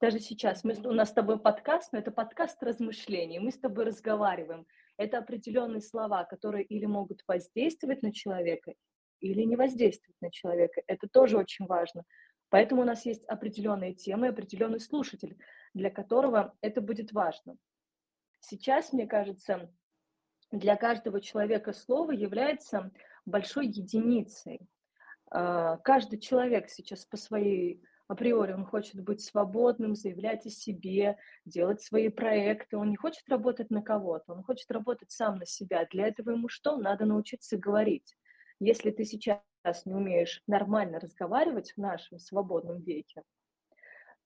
Даже 0.00 0.20
сейчас 0.20 0.62
мы, 0.62 0.74
у 0.84 0.92
нас 0.92 1.10
с 1.10 1.12
тобой 1.12 1.40
подкаст, 1.40 1.92
но 1.92 1.98
это 1.98 2.12
подкаст 2.12 2.62
размышлений. 2.62 3.40
Мы 3.40 3.50
с 3.50 3.58
тобой 3.58 3.84
разговариваем. 3.84 4.64
Это 4.96 5.18
определенные 5.18 5.80
слова, 5.80 6.24
которые 6.24 6.64
или 6.64 6.86
могут 6.86 7.24
воздействовать 7.26 8.02
на 8.02 8.12
человека, 8.12 8.74
или 9.18 9.42
не 9.42 9.56
воздействовать 9.56 10.20
на 10.20 10.30
человека. 10.30 10.82
Это 10.86 11.08
тоже 11.08 11.36
очень 11.36 11.66
важно. 11.66 12.04
Поэтому 12.48 12.82
у 12.82 12.84
нас 12.84 13.04
есть 13.04 13.24
определенные 13.24 13.94
темы, 13.94 14.28
определенный 14.28 14.80
слушатель, 14.80 15.36
для 15.74 15.90
которого 15.90 16.54
это 16.60 16.80
будет 16.80 17.12
важно. 17.12 17.56
Сейчас, 18.40 18.92
мне 18.92 19.06
кажется, 19.06 19.70
для 20.50 20.76
каждого 20.76 21.20
человека 21.20 21.72
слово 21.72 22.12
является 22.12 22.90
большой 23.26 23.66
единицей. 23.66 24.60
А, 25.30 25.76
каждый 25.78 26.18
человек 26.18 26.70
сейчас 26.70 27.04
по 27.04 27.16
своей 27.16 27.82
априори 28.06 28.52
он 28.52 28.64
хочет 28.64 29.02
быть 29.02 29.20
свободным, 29.20 29.94
заявлять 29.94 30.46
о 30.46 30.50
себе, 30.50 31.18
делать 31.44 31.82
свои 31.82 32.08
проекты. 32.08 32.78
Он 32.78 32.90
не 32.90 32.96
хочет 32.96 33.28
работать 33.28 33.70
на 33.70 33.82
кого-то, 33.82 34.32
он 34.32 34.42
хочет 34.42 34.70
работать 34.70 35.10
сам 35.10 35.36
на 35.36 35.46
себя. 35.46 35.86
Для 35.90 36.08
этого 36.08 36.30
ему 36.30 36.48
что? 36.48 36.76
Надо 36.78 37.04
научиться 37.04 37.58
говорить. 37.58 38.16
Если 38.60 38.90
ты 38.90 39.04
сейчас 39.04 39.42
не 39.84 39.94
умеешь 39.94 40.42
нормально 40.46 40.98
разговаривать 40.98 41.72
в 41.72 41.78
нашем 41.78 42.18
свободном 42.18 42.80
веке, 42.80 43.22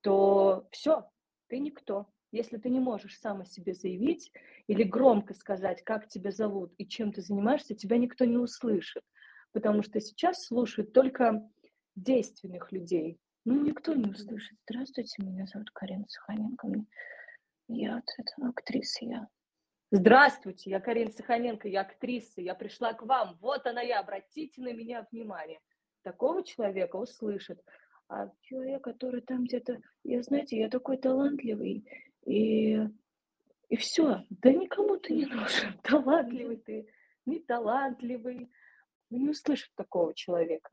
то 0.00 0.66
все, 0.70 1.11
ты 1.52 1.58
никто. 1.58 2.08
Если 2.32 2.56
ты 2.56 2.70
не 2.70 2.80
можешь 2.80 3.18
сам 3.20 3.42
о 3.42 3.44
себе 3.44 3.74
заявить 3.74 4.32
или 4.66 4.82
громко 4.82 5.34
сказать, 5.34 5.84
как 5.84 6.08
тебя 6.08 6.30
зовут 6.30 6.72
и 6.78 6.86
чем 6.86 7.12
ты 7.12 7.20
занимаешься, 7.20 7.74
тебя 7.74 7.98
никто 7.98 8.24
не 8.24 8.38
услышит 8.38 9.04
потому 9.52 9.82
что 9.82 10.00
сейчас 10.00 10.46
слушают 10.46 10.92
только 10.92 11.48
действенных 11.94 12.72
людей. 12.72 13.18
Ну, 13.44 13.62
никто 13.62 13.94
не 13.94 14.10
услышит. 14.10 14.58
Здравствуйте, 14.68 15.22
меня 15.22 15.46
зовут 15.46 15.70
Карина 15.70 16.06
Саханенко. 16.08 16.68
Я 17.68 17.96
вот 17.96 18.04
это, 18.18 18.48
актриса, 18.48 19.04
я. 19.04 19.28
Здравствуйте, 19.90 20.70
я 20.70 20.80
Карина 20.80 21.10
Саханенко, 21.10 21.68
я 21.68 21.82
актриса, 21.82 22.40
я 22.40 22.54
пришла 22.54 22.94
к 22.94 23.02
вам, 23.02 23.36
вот 23.40 23.66
она 23.66 23.82
я, 23.82 24.00
обратите 24.00 24.62
на 24.62 24.72
меня 24.72 25.06
внимание. 25.10 25.60
Такого 26.02 26.42
человека 26.42 26.96
услышат. 26.96 27.62
А 28.08 28.30
человек, 28.42 28.82
который 28.84 29.22
там 29.22 29.44
где-то, 29.44 29.80
я, 30.04 30.22
знаете, 30.22 30.58
я 30.58 30.68
такой 30.68 30.96
талантливый, 30.96 31.86
и, 32.26 32.78
и 33.68 33.76
все, 33.76 34.24
да 34.28 34.52
никому 34.52 34.98
ты 34.98 35.14
не 35.14 35.26
нужен, 35.26 35.78
талантливый 35.82 36.56
ты, 36.56 36.86
не 37.26 37.38
талантливый, 37.38 38.50
вы 39.10 39.18
не 39.18 39.30
услышите 39.30 39.72
такого 39.76 40.14
человека. 40.14 40.70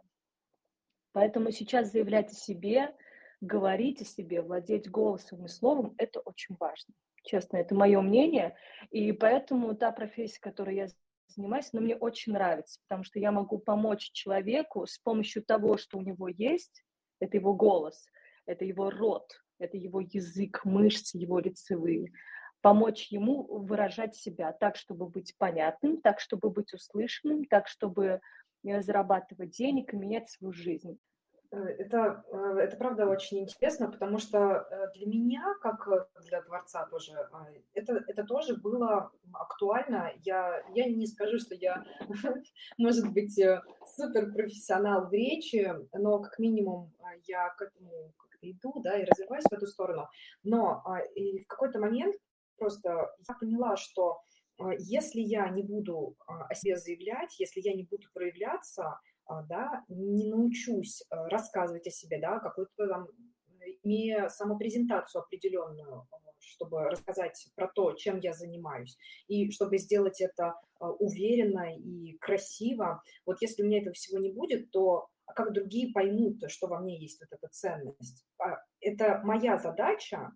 Поэтому 1.11 1.51
сейчас 1.51 1.91
заявлять 1.91 2.31
о 2.31 2.35
себе, 2.35 2.95
говорить 3.41 4.01
о 4.01 4.05
себе, 4.05 4.41
владеть 4.41 4.89
голосом 4.89 5.45
и 5.45 5.47
словом– 5.47 5.95
это 5.97 6.19
очень 6.19 6.55
важно. 6.59 6.93
Честно, 7.23 7.57
это 7.57 7.75
мое 7.75 8.01
мнение. 8.01 8.55
И 8.91 9.11
поэтому 9.11 9.75
та 9.75 9.91
профессия, 9.91 10.39
которой 10.39 10.75
я 10.75 10.87
занимаюсь, 11.27 11.69
она 11.73 11.81
мне 11.81 11.95
очень 11.95 12.33
нравится, 12.33 12.79
потому 12.87 13.03
что 13.03 13.19
я 13.19 13.31
могу 13.31 13.59
помочь 13.59 14.11
человеку 14.11 14.85
с 14.85 14.97
помощью 14.97 15.43
того, 15.43 15.77
что 15.77 15.97
у 15.97 16.01
него 16.01 16.27
есть, 16.27 16.83
это 17.19 17.37
его 17.37 17.53
голос, 17.53 18.05
это 18.45 18.65
его 18.65 18.89
рот, 18.89 19.31
это 19.59 19.77
его 19.77 20.01
язык, 20.01 20.61
мышцы, 20.63 21.17
его 21.17 21.39
лицевые, 21.39 22.11
помочь 22.61 23.07
ему 23.11 23.43
выражать 23.43 24.15
себя 24.15 24.51
так, 24.51 24.75
чтобы 24.75 25.07
быть 25.07 25.35
понятным, 25.37 26.01
так, 26.01 26.19
чтобы 26.19 26.49
быть 26.49 26.73
услышанным, 26.73 27.45
так, 27.45 27.67
чтобы 27.67 28.21
э, 28.63 28.81
зарабатывать 28.81 29.51
денег 29.51 29.93
и 29.93 29.97
менять 29.97 30.29
свою 30.29 30.53
жизнь. 30.53 30.97
Э, 31.51 31.57
это, 31.57 32.23
э, 32.31 32.59
это 32.59 32.77
правда 32.77 33.07
очень 33.07 33.39
интересно, 33.39 33.91
потому 33.91 34.19
что 34.19 34.67
для 34.95 35.07
меня, 35.07 35.55
как 35.61 35.87
для 36.25 36.41
Творца 36.41 36.85
тоже, 36.87 37.13
это, 37.73 38.03
это 38.07 38.23
тоже 38.23 38.55
было 38.55 39.11
актуально. 39.33 40.11
Я, 40.23 40.63
я 40.73 40.85
не 40.85 41.07
скажу, 41.07 41.39
что 41.39 41.55
я, 41.55 41.85
может 42.77 43.11
быть, 43.13 43.39
суперпрофессионал 43.85 45.07
в 45.07 45.13
речи, 45.13 45.73
но 45.93 46.19
как 46.19 46.39
минимум 46.39 46.93
я 47.25 47.49
к 47.49 47.61
этому 47.61 48.13
как-то 48.17 48.49
иду, 48.51 48.79
да, 48.83 48.97
и 48.97 49.05
развиваюсь 49.05 49.45
в 49.49 49.53
эту 49.53 49.67
сторону. 49.67 50.07
Но 50.43 50.83
и 51.15 51.39
в 51.39 51.47
какой-то 51.47 51.79
момент 51.79 52.15
просто 52.57 53.13
я 53.27 53.35
поняла, 53.35 53.75
что 53.77 54.21
а, 54.59 54.73
если 54.77 55.21
я 55.21 55.49
не 55.49 55.63
буду 55.63 56.15
а, 56.27 56.45
о 56.45 56.53
себе 56.53 56.75
заявлять, 56.75 57.39
если 57.39 57.61
я 57.61 57.73
не 57.73 57.83
буду 57.83 58.07
проявляться, 58.13 58.83
а, 58.83 58.99
да, 59.47 59.83
не 59.87 60.29
научусь 60.29 61.03
рассказывать 61.09 61.87
о 61.87 61.91
себе, 61.91 62.19
да, 62.19 62.39
какую-то 62.39 62.87
там, 62.87 63.07
имея 63.83 64.29
самопрезентацию 64.29 65.21
определенную, 65.21 66.07
чтобы 66.39 66.83
рассказать 66.83 67.47
про 67.55 67.67
то, 67.67 67.93
чем 67.93 68.17
я 68.19 68.33
занимаюсь, 68.33 68.97
и 69.27 69.51
чтобы 69.51 69.77
сделать 69.77 70.21
это 70.21 70.55
уверенно 70.79 71.75
и 71.75 72.17
красиво, 72.17 73.03
вот 73.25 73.37
если 73.41 73.63
у 73.63 73.65
меня 73.65 73.79
этого 73.79 73.93
всего 73.93 74.19
не 74.19 74.31
будет, 74.31 74.71
то 74.71 75.07
как 75.35 75.53
другие 75.53 75.93
поймут, 75.93 76.41
что 76.47 76.67
во 76.67 76.79
мне 76.79 76.99
есть 76.99 77.21
вот 77.21 77.29
эта 77.31 77.47
ценность. 77.51 78.25
Это 78.79 79.21
моя 79.23 79.57
задача 79.57 80.31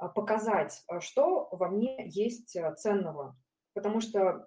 а, 0.00 0.08
показать, 0.08 0.82
а, 0.88 1.00
что 1.00 1.48
во 1.52 1.68
мне 1.68 2.08
есть 2.08 2.56
а, 2.56 2.74
ценного. 2.74 3.36
потому 3.74 4.00
что 4.00 4.46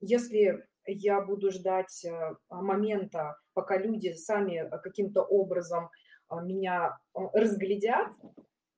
если 0.00 0.66
я 0.86 1.20
буду 1.20 1.50
ждать 1.50 2.04
э, 2.04 2.34
момента, 2.50 3.36
пока 3.54 3.78
люди 3.78 4.12
сами 4.12 4.68
каким-то 4.82 5.22
образом 5.22 5.90
меня 6.30 6.98
разглядят, 7.14 8.08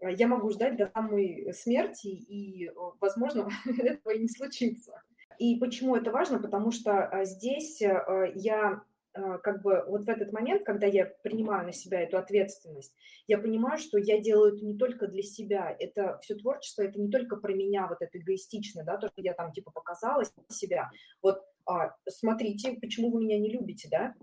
я 0.00 0.26
могу 0.26 0.50
ждать 0.50 0.76
до 0.76 0.86
самой 0.86 1.52
смерти, 1.54 2.08
и, 2.08 2.70
возможно, 3.00 3.48
этого 3.78 4.12
и 4.12 4.20
не 4.20 4.28
случится. 4.28 5.02
И 5.38 5.58
почему 5.58 5.94
это 5.96 6.10
важно? 6.10 6.40
Потому 6.40 6.72
что 6.72 7.10
здесь 7.22 7.80
я 7.80 8.82
как 9.14 9.62
бы 9.62 9.84
вот 9.86 10.04
в 10.04 10.08
этот 10.08 10.32
момент, 10.32 10.64
когда 10.64 10.86
я 10.88 11.06
принимаю 11.22 11.64
на 11.64 11.72
себя 11.72 12.00
эту 12.00 12.18
ответственность, 12.18 12.96
я 13.28 13.38
понимаю, 13.38 13.78
что 13.78 13.96
я 13.96 14.20
делаю 14.20 14.54
это 14.54 14.64
не 14.64 14.76
только 14.76 15.06
для 15.06 15.22
себя, 15.22 15.74
это 15.78 16.18
все 16.20 16.34
творчество, 16.34 16.82
это 16.82 17.00
не 17.00 17.10
только 17.10 17.36
про 17.36 17.54
меня, 17.54 17.86
вот 17.86 17.98
это 18.00 18.18
эгоистично, 18.18 18.82
да, 18.84 18.96
то, 18.96 19.06
что 19.08 19.22
я 19.22 19.32
там 19.34 19.52
типа 19.52 19.70
показала 19.70 20.24
себя. 20.48 20.90
Вот 21.22 21.42
смотрите, 22.08 22.78
почему 22.80 23.10
вы 23.10 23.22
меня 23.22 23.38
не 23.38 23.50
любите, 23.50 23.88
да? 23.90 24.14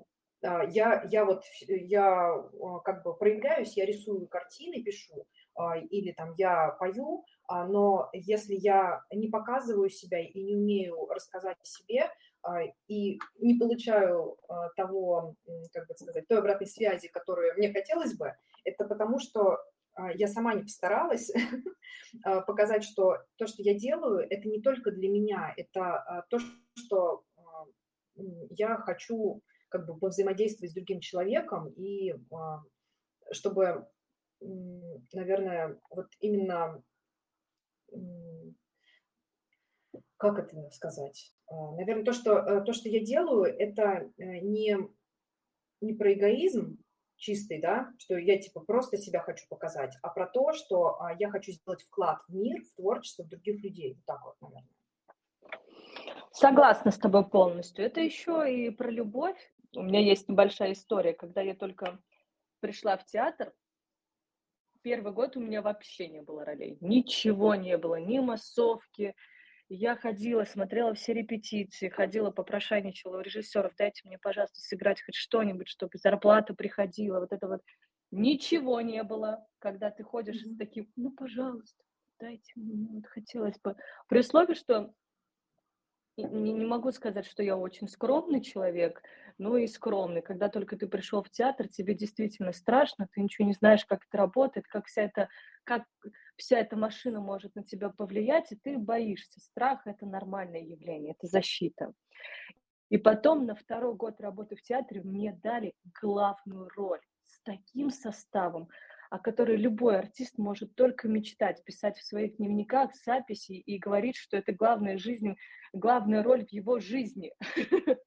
А, 0.44 0.64
я, 0.64 1.04
я 1.10 1.26
вот, 1.26 1.44
я 1.68 2.34
а, 2.34 2.80
как 2.84 3.04
бы 3.04 3.16
проявляюсь, 3.16 3.78
я 3.78 3.86
рисую 3.86 4.28
картины, 4.28 4.82
пишу, 4.82 5.26
а, 5.56 5.78
или 5.78 6.12
там 6.12 6.34
я 6.38 6.70
пою, 6.80 7.26
а, 7.48 7.68
но 7.68 8.10
если 8.14 8.56
я 8.56 9.04
не 9.12 9.28
показываю 9.28 9.90
себя 9.90 10.20
и 10.20 10.42
не 10.42 10.56
умею 10.56 11.08
рассказать 11.08 11.58
о 11.62 11.66
себе, 11.66 12.10
а, 12.44 12.62
и 12.88 13.20
не 13.40 13.60
получаю 13.60 14.38
а, 14.48 14.70
того, 14.70 15.36
как 15.74 15.88
бы 15.88 15.94
сказать, 15.96 16.28
той 16.28 16.40
обратной 16.40 16.68
связи, 16.68 17.08
которую 17.08 17.56
мне 17.56 17.72
хотелось 17.72 18.16
бы, 18.16 18.34
это 18.64 18.86
потому 18.86 19.20
что 19.20 19.60
а, 19.94 20.12
я 20.12 20.28
сама 20.28 20.56
не 20.56 20.64
постаралась 20.64 21.32
показать, 22.48 22.84
что 22.84 23.18
то, 23.38 23.46
что 23.46 23.62
я 23.62 23.76
делаю, 23.76 24.26
это 24.28 24.50
не 24.50 24.60
только 24.62 24.92
для 24.92 25.08
меня, 25.08 25.54
это 25.56 26.26
то, 26.30 26.40
что 26.76 27.24
я 28.50 28.78
хочу 28.78 29.42
как 29.70 29.86
бы 29.86 29.96
взаимодействовать 30.08 30.72
с 30.72 30.76
другим 30.76 31.00
человеком 31.00 31.70
и 31.70 32.14
чтобы, 33.32 33.88
наверное, 35.14 35.80
вот 35.90 36.08
именно 36.20 36.84
как 40.22 40.38
это 40.38 40.70
сказать? 40.70 41.34
А, 41.48 41.72
Наверное, 41.72 42.06
то, 42.06 42.14
что, 42.14 42.38
э, 42.38 42.64
то, 42.64 42.74
что 42.74 42.88
я 42.90 43.04
делаю, 43.04 43.46
это 43.46 44.08
э, 44.18 44.40
не, 44.42 44.78
не 45.82 45.94
про 45.94 46.14
эгоизм 46.14 46.78
чистый, 47.18 47.60
да, 47.60 47.92
что 47.98 48.18
я 48.18 48.40
типа 48.40 48.60
просто 48.62 48.98
себя 48.98 49.20
хочу 49.20 49.46
показать, 49.50 49.96
а 50.04 50.10
про 50.10 50.28
то, 50.28 50.54
что 50.54 51.02
а, 51.02 51.16
я 51.20 51.30
хочу 51.30 51.52
сделать 51.52 51.82
вклад 51.84 52.20
в 52.28 52.36
мир, 52.36 52.62
в 52.64 52.76
творчество 52.76 53.24
в 53.24 53.30
других 53.30 53.64
людей. 53.64 53.96
Вот 53.96 54.06
так 54.06 54.24
вот, 54.24 54.36
наверное. 54.42 54.70
Согласна 56.32 56.92
с 56.92 56.98
тобой 56.98 57.28
полностью. 57.28 57.86
Это 57.86 58.00
еще 58.00 58.46
и 58.52 58.70
про 58.70 58.90
любовь. 58.90 59.38
У 59.76 59.82
меня 59.82 60.00
есть 60.00 60.30
небольшая 60.30 60.74
история, 60.74 61.14
когда 61.14 61.42
я 61.42 61.56
только 61.56 62.00
пришла 62.60 62.98
в 62.98 63.06
театр, 63.06 63.54
первый 64.82 65.14
год 65.14 65.38
у 65.38 65.40
меня 65.40 65.62
вообще 65.62 66.08
не 66.08 66.22
было 66.22 66.46
ролей. 66.46 66.78
Ничего 66.82 67.56
не 67.56 67.78
было, 67.78 68.00
ни 68.00 68.20
массовки, 68.20 69.16
я 69.74 69.96
ходила, 69.96 70.44
смотрела 70.44 70.94
все 70.94 71.14
репетиции, 71.14 71.88
ходила, 71.88 72.30
попрошайничала 72.30 73.18
у 73.18 73.22
режиссеров, 73.22 73.74
дайте 73.78 74.02
мне, 74.04 74.18
пожалуйста, 74.18 74.60
сыграть 74.60 75.02
хоть 75.02 75.16
что-нибудь, 75.16 75.70
чтобы 75.70 75.98
зарплата 75.98 76.54
приходила, 76.54 77.22
вот 77.22 77.32
это 77.32 77.48
вот. 77.48 77.62
Ничего 78.12 78.82
не 78.82 79.02
было, 79.04 79.48
когда 79.60 79.90
ты 79.90 80.04
ходишь 80.04 80.44
mm-hmm. 80.44 80.56
с 80.56 80.58
таким, 80.58 80.92
ну, 80.98 81.12
пожалуйста, 81.12 81.82
дайте 82.20 82.52
мне, 82.56 82.86
вот 82.92 83.06
хотелось 83.08 83.58
бы. 83.60 83.78
При 84.10 84.20
условии, 84.20 84.56
что 84.56 84.94
не, 86.18 86.54
не 86.54 86.66
могу 86.66 86.92
сказать, 86.92 87.26
что 87.26 87.44
я 87.44 87.58
очень 87.58 87.88
скромный 87.88 88.42
человек, 88.42 89.02
но 89.38 89.58
и 89.58 89.68
скромный. 89.68 90.22
Когда 90.22 90.50
только 90.50 90.78
ты 90.78 90.88
пришел 90.88 91.24
в 91.24 91.30
театр, 91.30 91.68
тебе 91.68 91.94
действительно 91.94 92.54
страшно, 92.54 93.08
ты 93.14 93.22
ничего 93.22 93.48
не 93.48 93.54
знаешь, 93.54 93.86
как 93.86 94.02
это 94.08 94.18
работает, 94.18 94.68
как 94.68 94.88
вся 94.88 95.04
эта, 95.04 95.30
как 95.64 95.84
вся 96.36 96.60
эта 96.60 96.76
машина 96.76 97.22
может 97.22 97.56
на 97.56 97.64
тебя 97.64 97.90
повлиять, 97.90 98.52
и 98.52 98.56
ты 98.56 98.78
боишься. 98.78 99.40
Страх– 99.40 99.82
это 99.86 100.06
нормальное 100.06 100.62
явление, 100.62 101.16
это 101.18 101.28
защита. 101.28 101.94
И 102.90 102.98
потом 102.98 103.46
на 103.46 103.56
второй 103.56 103.96
год 103.96 104.20
работы 104.20 104.56
в 104.56 104.62
театре 104.62 105.02
мне 105.02 105.34
дали 105.42 105.74
главную 106.02 106.68
роль 106.76 107.00
с 107.26 107.40
таким 107.44 107.90
составом, 107.90 108.68
о 109.12 109.20
которой 109.20 109.58
любой 109.58 110.00
артист 110.00 110.38
может 110.38 110.74
только 110.74 111.10
мечтать, 111.10 111.64
писать 111.66 111.98
в 111.98 112.06
своих 112.06 112.38
дневниках 112.38 112.96
записи 112.96 113.52
и 113.52 113.78
говорить, 113.78 114.16
что 114.16 114.38
это 114.38 114.54
главная 114.54 114.98
жизнь, 114.98 115.36
главная 115.74 116.24
роль 116.24 116.46
в 116.46 116.52
его 116.52 116.80
жизни. 116.80 117.34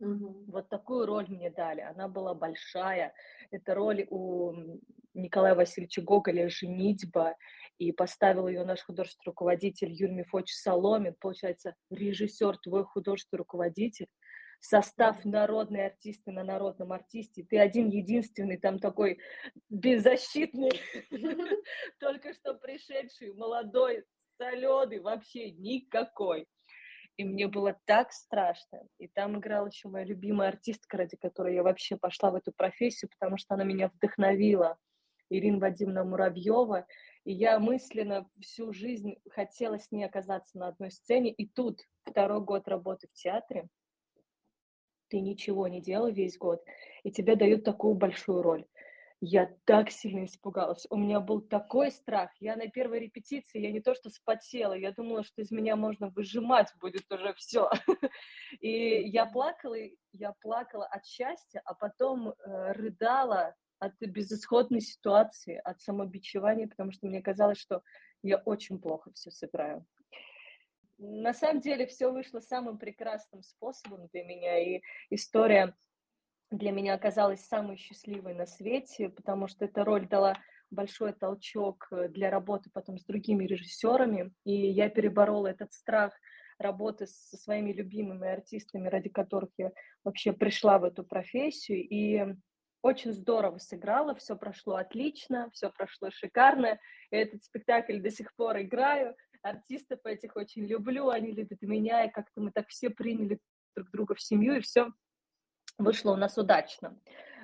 Угу. 0.00 0.46
Вот 0.48 0.68
такую 0.68 1.06
роль 1.06 1.28
мне 1.28 1.50
дали. 1.50 1.80
Она 1.80 2.08
была 2.08 2.34
большая. 2.34 3.14
Это 3.52 3.74
роль 3.76 4.04
у 4.10 4.52
Николая 5.14 5.54
Васильевича 5.54 6.02
Гоголя 6.02 6.48
«Женитьба», 6.48 7.36
и 7.78 7.92
поставил 7.92 8.48
ее 8.48 8.64
наш 8.64 8.82
художественный 8.82 9.30
руководитель 9.30 9.92
Юрий 9.92 10.14
Мефович 10.14 10.52
Соломин, 10.52 11.14
получается, 11.18 11.74
режиссер, 11.90 12.58
твой 12.58 12.84
художественный 12.84 13.38
руководитель, 13.38 14.08
состав 14.60 15.24
народной 15.24 15.86
артисты 15.86 16.32
на 16.32 16.44
народном 16.44 16.92
артисте, 16.92 17.44
ты 17.44 17.58
один 17.58 17.88
единственный 17.88 18.56
там 18.56 18.78
такой 18.78 19.18
беззащитный, 19.68 20.72
только 22.00 22.32
что 22.34 22.54
пришедший, 22.54 23.32
молодой, 23.34 24.04
соленый, 24.38 25.00
вообще 25.00 25.50
никакой. 25.52 26.46
И 27.16 27.24
мне 27.24 27.46
было 27.46 27.78
так 27.84 28.12
страшно. 28.12 28.82
И 28.98 29.06
там 29.06 29.38
играла 29.38 29.68
еще 29.68 29.88
моя 29.88 30.04
любимая 30.04 30.48
артистка, 30.48 30.96
ради 30.96 31.16
которой 31.16 31.54
я 31.54 31.62
вообще 31.62 31.96
пошла 31.96 32.30
в 32.30 32.34
эту 32.34 32.52
профессию, 32.52 33.08
потому 33.08 33.36
что 33.38 33.54
она 33.54 33.62
меня 33.62 33.88
вдохновила. 33.88 34.76
Ирина 35.30 35.58
Вадимовна 35.58 36.04
Муравьева. 36.04 36.86
И 37.24 37.32
я 37.32 37.58
мысленно 37.58 38.28
всю 38.40 38.72
жизнь 38.72 39.16
хотела 39.30 39.78
с 39.78 39.92
ней 39.92 40.04
оказаться 40.04 40.58
на 40.58 40.68
одной 40.68 40.90
сцене. 40.90 41.30
И 41.30 41.48
тут 41.48 41.80
второй 42.04 42.40
год 42.40 42.66
работы 42.66 43.06
в 43.08 43.12
театре– 43.12 43.68
ты 45.14 45.20
ничего 45.20 45.68
не 45.68 45.80
делал 45.80 46.10
весь 46.10 46.36
год, 46.36 46.60
и 47.04 47.12
тебе 47.12 47.36
дают 47.36 47.62
такую 47.62 47.94
большую 47.94 48.42
роль. 48.42 48.66
Я 49.20 49.48
так 49.64 49.92
сильно 49.92 50.24
испугалась. 50.24 50.88
У 50.90 50.96
меня 50.96 51.20
был 51.20 51.40
такой 51.40 51.92
страх. 51.92 52.30
Я 52.40 52.56
на 52.56 52.66
первой 52.66 52.98
репетиции, 52.98 53.60
я 53.60 53.70
не 53.70 53.80
то 53.80 53.94
что 53.94 54.10
спотела, 54.10 54.72
я 54.72 54.90
думала, 54.90 55.22
что 55.22 55.40
из 55.40 55.52
меня 55.52 55.76
можно 55.76 56.08
выжимать 56.08 56.66
будет 56.80 57.04
уже 57.12 57.32
все. 57.34 57.70
И 58.60 59.08
я 59.08 59.26
плакала, 59.26 59.76
я 60.10 60.34
плакала 60.40 60.86
от 60.86 61.06
счастья, 61.06 61.62
а 61.64 61.74
потом 61.74 62.30
э, 62.30 62.72
рыдала 62.72 63.54
от 63.78 63.94
безысходной 64.00 64.80
ситуации, 64.80 65.60
от 65.62 65.80
самобичевания, 65.80 66.66
потому 66.66 66.90
что 66.90 67.06
мне 67.06 67.22
казалось, 67.22 67.58
что 67.58 67.82
я 68.22 68.38
очень 68.38 68.80
плохо 68.80 69.12
все 69.14 69.30
сыграю 69.30 69.86
на 71.04 71.34
самом 71.34 71.60
деле 71.60 71.86
все 71.86 72.10
вышло 72.10 72.40
самым 72.40 72.78
прекрасным 72.78 73.42
способом 73.42 74.08
для 74.12 74.24
меня, 74.24 74.58
и 74.58 74.82
история 75.10 75.74
для 76.50 76.72
меня 76.72 76.94
оказалась 76.94 77.44
самой 77.44 77.76
счастливой 77.76 78.34
на 78.34 78.46
свете, 78.46 79.08
потому 79.08 79.48
что 79.48 79.64
эта 79.64 79.84
роль 79.84 80.06
дала 80.08 80.36
большой 80.70 81.12
толчок 81.12 81.88
э, 81.90 82.08
для 82.08 82.30
работы 82.30 82.70
потом 82.72 82.98
с 82.98 83.04
другими 83.04 83.44
режиссерами, 83.44 84.32
и 84.44 84.52
я 84.52 84.88
переборола 84.88 85.48
этот 85.48 85.72
страх 85.72 86.12
работы 86.58 87.06
со 87.06 87.36
своими 87.36 87.72
любимыми 87.72 88.28
артистами, 88.28 88.88
ради 88.88 89.08
которых 89.08 89.50
я 89.58 89.72
вообще 90.04 90.32
пришла 90.32 90.78
в 90.78 90.84
эту 90.84 91.04
профессию, 91.04 91.78
и 91.78 92.36
очень 92.82 93.12
здорово 93.12 93.58
сыграла, 93.58 94.14
все 94.14 94.36
прошло 94.36 94.76
отлично, 94.76 95.50
все 95.52 95.70
прошло 95.70 96.10
шикарно, 96.10 96.78
этот 97.10 97.42
спектакль 97.42 97.98
до 97.98 98.10
сих 98.10 98.34
пор 98.36 98.60
играю, 98.60 99.16
артистов 99.44 100.00
этих 100.04 100.36
очень 100.36 100.66
люблю, 100.66 101.10
они 101.10 101.30
любят 101.30 101.60
меня, 101.62 102.04
и 102.04 102.10
как-то 102.10 102.40
мы 102.40 102.50
так 102.50 102.68
все 102.68 102.90
приняли 102.90 103.38
друг 103.76 103.90
друга 103.90 104.14
в 104.14 104.20
семью, 104.20 104.56
и 104.56 104.60
все 104.60 104.92
вышло 105.78 106.12
у 106.12 106.16
нас 106.16 106.38
удачно. 106.38 106.98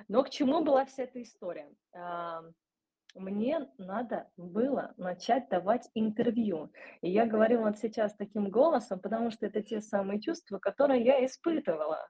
Но 0.07 0.23
к 0.23 0.29
чему 0.29 0.63
была 0.63 0.85
вся 0.85 1.03
эта 1.03 1.21
история? 1.21 1.69
А, 1.93 2.43
мне 3.13 3.69
надо 3.77 4.29
было 4.37 4.93
начать 4.97 5.49
давать 5.49 5.89
интервью. 5.93 6.71
И 7.01 7.09
я 7.09 7.25
говорила 7.25 7.63
вот 7.63 7.77
сейчас 7.77 8.15
таким 8.15 8.49
голосом, 8.49 8.99
потому 8.99 9.31
что 9.31 9.45
это 9.45 9.61
те 9.61 9.81
самые 9.81 10.21
чувства, 10.21 10.59
которые 10.59 11.03
я 11.03 11.23
испытывала. 11.25 12.07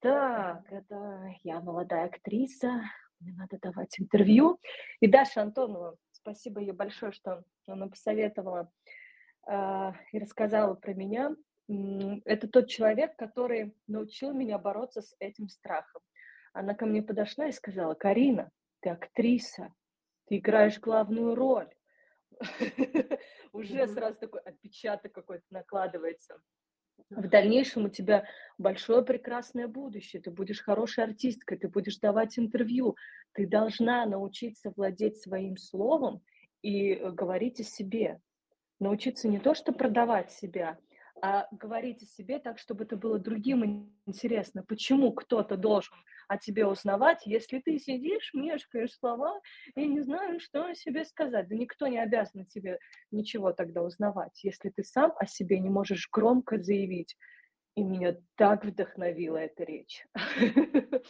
Так, 0.00 0.70
это 0.70 1.34
я 1.42 1.60
молодая 1.60 2.06
актриса, 2.06 2.82
мне 3.18 3.32
надо 3.32 3.58
давать 3.60 3.98
интервью. 3.98 4.60
И 5.00 5.08
Даша 5.08 5.42
Антонова, 5.42 5.96
спасибо 6.12 6.60
ей 6.60 6.72
большое, 6.72 7.12
что 7.12 7.42
она 7.66 7.88
посоветовала 7.88 8.70
и 9.48 10.18
рассказала 10.18 10.74
про 10.74 10.94
меня. 10.94 11.34
Это 12.24 12.48
тот 12.48 12.68
человек, 12.68 13.16
который 13.16 13.74
научил 13.86 14.32
меня 14.32 14.58
бороться 14.58 15.02
с 15.02 15.14
этим 15.18 15.48
страхом. 15.48 16.02
Она 16.52 16.74
ко 16.74 16.86
мне 16.86 17.02
подошла 17.02 17.46
и 17.46 17.52
сказала, 17.52 17.94
Карина, 17.94 18.50
ты 18.80 18.90
актриса, 18.90 19.74
ты 20.26 20.38
играешь 20.38 20.80
главную 20.80 21.34
роль. 21.34 21.68
Уже 23.52 23.86
сразу 23.88 24.18
такой 24.20 24.40
отпечаток 24.40 25.12
какой-то 25.12 25.44
накладывается. 25.50 26.40
В 27.10 27.28
дальнейшем 27.28 27.84
у 27.84 27.88
тебя 27.88 28.26
большое 28.58 29.04
прекрасное 29.04 29.68
будущее, 29.68 30.20
ты 30.22 30.30
будешь 30.30 30.62
хорошей 30.62 31.04
артисткой, 31.04 31.58
ты 31.58 31.68
будешь 31.68 31.98
давать 31.98 32.38
интервью, 32.38 32.96
ты 33.32 33.46
должна 33.46 34.06
научиться 34.06 34.72
владеть 34.74 35.20
своим 35.20 35.56
словом 35.56 36.22
и 36.62 36.94
э, 36.94 37.10
говорить 37.10 37.60
о 37.60 37.64
себе. 37.64 38.20
Научиться 38.78 39.28
не 39.28 39.38
то, 39.38 39.54
что 39.54 39.72
продавать 39.72 40.30
себя, 40.32 40.78
а 41.22 41.48
говорить 41.50 42.02
о 42.02 42.06
себе 42.06 42.38
так, 42.38 42.58
чтобы 42.58 42.84
это 42.84 42.96
было 42.96 43.18
другим 43.18 43.90
интересно. 44.06 44.62
Почему 44.62 45.12
кто-то 45.12 45.56
должен 45.56 45.94
о 46.28 46.36
тебе 46.36 46.66
узнавать, 46.66 47.26
если 47.26 47.60
ты 47.60 47.78
сидишь, 47.78 48.32
мешкаешь 48.34 48.92
слова 48.92 49.40
и 49.74 49.86
не 49.86 50.02
знаешь, 50.02 50.42
что 50.42 50.66
о 50.66 50.74
себе 50.74 51.04
сказать. 51.04 51.48
Да 51.48 51.54
никто 51.54 51.86
не 51.86 51.98
обязан 51.98 52.44
тебе 52.44 52.78
ничего 53.10 53.52
тогда 53.52 53.82
узнавать, 53.82 54.42
если 54.42 54.70
ты 54.70 54.82
сам 54.82 55.12
о 55.18 55.26
себе 55.26 55.58
не 55.60 55.70
можешь 55.70 56.08
громко 56.10 56.62
заявить. 56.62 57.16
И 57.76 57.82
меня 57.82 58.16
так 58.36 58.64
вдохновила 58.64 59.36
эта 59.36 59.64
речь. 59.64 60.06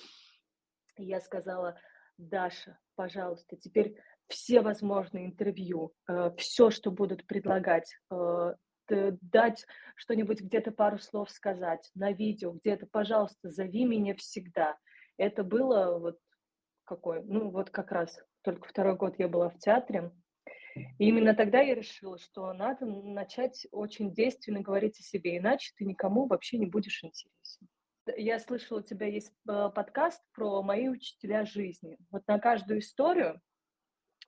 Я 0.96 1.20
сказала, 1.20 1.78
Даша, 2.18 2.78
пожалуйста, 2.96 3.56
теперь 3.56 3.96
все 4.28 4.60
возможные 4.60 5.26
интервью, 5.26 5.92
э, 6.08 6.32
все, 6.36 6.70
что 6.70 6.90
будут 6.90 7.26
предлагать, 7.26 7.96
э, 8.10 8.54
дать 8.88 9.66
что-нибудь 9.96 10.40
где-то 10.40 10.70
пару 10.70 10.98
слов 10.98 11.30
сказать 11.30 11.90
на 11.94 12.12
видео, 12.12 12.52
где-то, 12.52 12.86
пожалуйста, 12.86 13.50
зови 13.50 13.84
меня 13.84 14.14
всегда. 14.14 14.76
Это 15.16 15.42
было 15.42 15.98
вот 15.98 16.18
какой, 16.84 17.24
ну 17.24 17.50
вот 17.50 17.70
как 17.70 17.90
раз 17.90 18.20
только 18.42 18.68
второй 18.68 18.96
год 18.96 19.16
я 19.18 19.28
была 19.28 19.50
в 19.50 19.58
театре, 19.58 20.12
и 20.98 21.08
именно 21.08 21.34
тогда 21.34 21.60
я 21.60 21.74
решила, 21.74 22.18
что 22.18 22.52
надо 22.52 22.86
начать 22.86 23.66
очень 23.72 24.12
действенно 24.12 24.60
говорить 24.60 25.00
о 25.00 25.02
себе, 25.02 25.38
иначе 25.38 25.72
ты 25.76 25.84
никому 25.84 26.26
вообще 26.26 26.58
не 26.58 26.66
будешь 26.66 27.02
интересен. 27.02 27.68
Я 28.16 28.38
слышала, 28.38 28.78
у 28.78 28.82
тебя 28.82 29.06
есть 29.06 29.32
э, 29.48 29.70
подкаст 29.74 30.22
про 30.32 30.62
мои 30.62 30.88
учителя 30.88 31.44
жизни. 31.44 31.98
Вот 32.10 32.22
на 32.28 32.38
каждую 32.38 32.78
историю, 32.78 33.40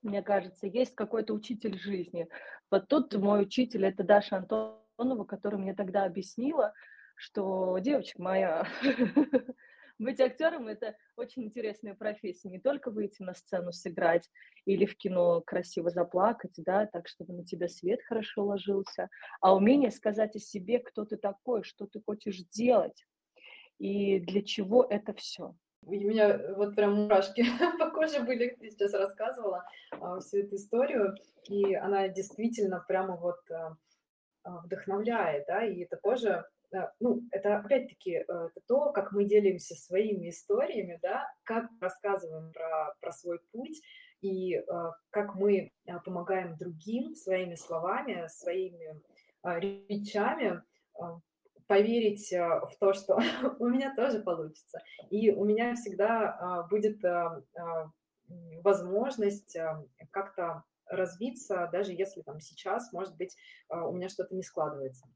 мне 0.03 0.23
кажется, 0.23 0.67
есть 0.67 0.95
какой-то 0.95 1.35
учитель 1.35 1.79
жизни. 1.79 2.29
Вот 2.71 2.89
тут 2.89 3.15
мой 3.15 3.43
учитель, 3.43 3.87
это 3.87 4.05
Даша 4.05 4.37
Антонова, 4.37 5.25
которая 5.25 5.61
мне 5.61 5.75
тогда 5.75 6.05
объяснила, 6.05 6.73
что 7.17 7.79
девочка 7.79 8.23
моя, 8.23 8.67
Быть 9.99 10.21
актером 10.21 10.69
это 10.69 10.97
очень 11.17 11.45
интересная 11.45 11.95
профессия. 11.95 12.49
Не 12.49 12.61
только 12.61 12.91
выйти 12.91 13.23
на 13.23 13.35
сцену, 13.35 13.73
сыграть 13.73 14.31
или 14.65 14.87
в 14.87 14.97
кино 14.97 15.41
красиво 15.41 15.91
заплакать, 15.91 16.55
да, 16.59 16.87
так, 16.87 17.09
чтобы 17.09 17.33
на 17.33 17.45
тебя 17.45 17.69
свет 17.69 18.01
хорошо 18.05 18.45
ложился, 18.45 19.09
а 19.41 19.57
умение 19.57 19.91
сказать 19.91 20.37
о 20.37 20.39
себе, 20.39 20.79
кто 20.79 21.05
ты 21.05 21.17
такой, 21.17 21.65
что 21.65 21.87
ты 21.87 22.01
хочешь 22.01 22.45
делать 22.53 23.07
и 23.79 24.21
для 24.21 24.43
чего 24.43 24.85
это 24.85 25.13
все. 25.15 25.57
У 25.89 25.93
меня 25.93 26.39
вот 26.55 26.77
прям 26.77 26.95
мурашки 26.95 27.45
по 27.79 27.91
коже 27.91 28.21
были, 28.21 28.51
ты 28.61 28.71
сейчас 28.71 28.93
рассказывала 28.93 29.65
а, 29.93 30.21
всю 30.21 30.41
эту 30.41 30.57
историю, 30.57 31.17
и 31.49 31.75
она 31.75 32.09
действительно 32.09 32.85
прямо 32.87 33.17
вот 33.17 33.39
а, 33.51 33.77
а, 34.43 34.59
вдохновляет, 34.59 35.47
да, 35.47 35.65
и 35.65 35.85
это 35.85 35.97
тоже 35.97 36.45
ну, 37.01 37.23
это 37.31 37.57
опять-таки 37.57 38.27
э, 38.29 38.49
то, 38.67 38.93
как 38.93 39.13
мы 39.13 39.25
делимся 39.25 39.75
своими 39.75 40.29
историями, 40.29 40.99
да, 41.01 41.27
как 41.43 41.71
рассказываем 41.81 42.53
про, 42.53 42.95
про 43.01 43.11
свой 43.11 43.41
путь 43.53 43.81
и 44.21 44.57
э, 44.57 44.63
как 45.09 45.35
мы 45.35 45.73
э, 45.87 46.01
помогаем 46.05 46.59
другим 46.59 47.15
своими 47.15 47.55
словами, 47.55 48.27
своими 48.29 49.01
речами 49.43 50.63
поверить 51.69 52.33
в 52.33 52.73
то, 52.81 52.93
что 52.93 53.19
у 53.61 53.69
меня 53.69 53.95
тоже 53.95 54.21
получится. 54.21 54.81
И 55.11 55.31
у 55.31 55.45
меня 55.45 55.75
всегда 55.75 56.67
будет 56.71 57.01
возможность 58.63 59.57
как-то 60.11 60.65
развиться, 60.87 61.69
даже 61.71 61.93
если 61.93 62.23
там 62.23 62.41
сейчас, 62.41 62.93
может 62.93 63.17
быть, 63.17 63.37
у 63.69 63.93
меня 63.93 64.09
что-то 64.09 64.35
не 64.35 64.43
складывается. 64.43 65.07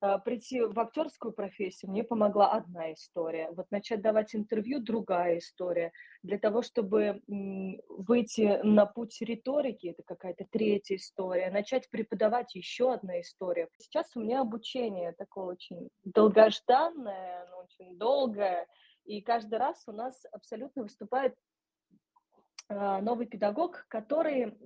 А, 0.00 0.18
прийти 0.18 0.60
в 0.60 0.78
актерскую 0.78 1.32
профессию 1.32 1.90
мне 1.90 2.04
помогла 2.04 2.52
одна 2.52 2.92
история. 2.92 3.50
Вот 3.52 3.70
начать 3.70 4.02
давать 4.02 4.34
интервью– 4.34 4.80
другая 4.80 5.38
история. 5.38 5.92
Для 6.22 6.38
того, 6.38 6.62
чтобы 6.62 7.22
выйти 7.26 8.60
на 8.62 8.86
путь 8.86 9.20
риторики– 9.20 9.88
это 9.88 10.02
какая-то 10.04 10.44
третья 10.50 10.96
история. 10.96 11.50
Начать 11.50 11.88
преподавать– 11.90 12.54
еще 12.54 12.92
одна 12.92 13.20
история. 13.20 13.68
Сейчас 13.78 14.06
у 14.14 14.20
меня 14.20 14.40
обучение 14.40 15.12
такое 15.12 15.46
очень 15.46 15.88
долгожданное, 16.04 17.44
оно 17.46 17.64
очень 17.64 17.96
долгое. 17.98 18.66
И 19.04 19.20
каждый 19.20 19.58
раз 19.58 19.82
у 19.88 19.92
нас 19.92 20.24
абсолютно 20.32 20.84
выступает 20.84 21.34
новый 22.68 23.26
педагог, 23.26 23.84
который 23.88 24.56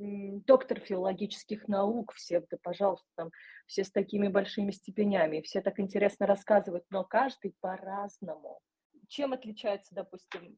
доктор 0.46 0.80
филологических 0.80 1.68
наук, 1.68 2.12
все, 2.14 2.40
да, 2.40 2.56
пожалуйста, 2.62 3.08
там, 3.16 3.30
все 3.66 3.84
с 3.84 3.90
такими 3.90 4.28
большими 4.28 4.70
степенями, 4.70 5.40
все 5.40 5.60
так 5.60 5.80
интересно 5.80 6.26
рассказывают, 6.26 6.84
но 6.90 7.04
каждый 7.04 7.54
по-разному. 7.60 8.60
Чем 9.08 9.32
отличается, 9.32 9.94
допустим, 9.94 10.56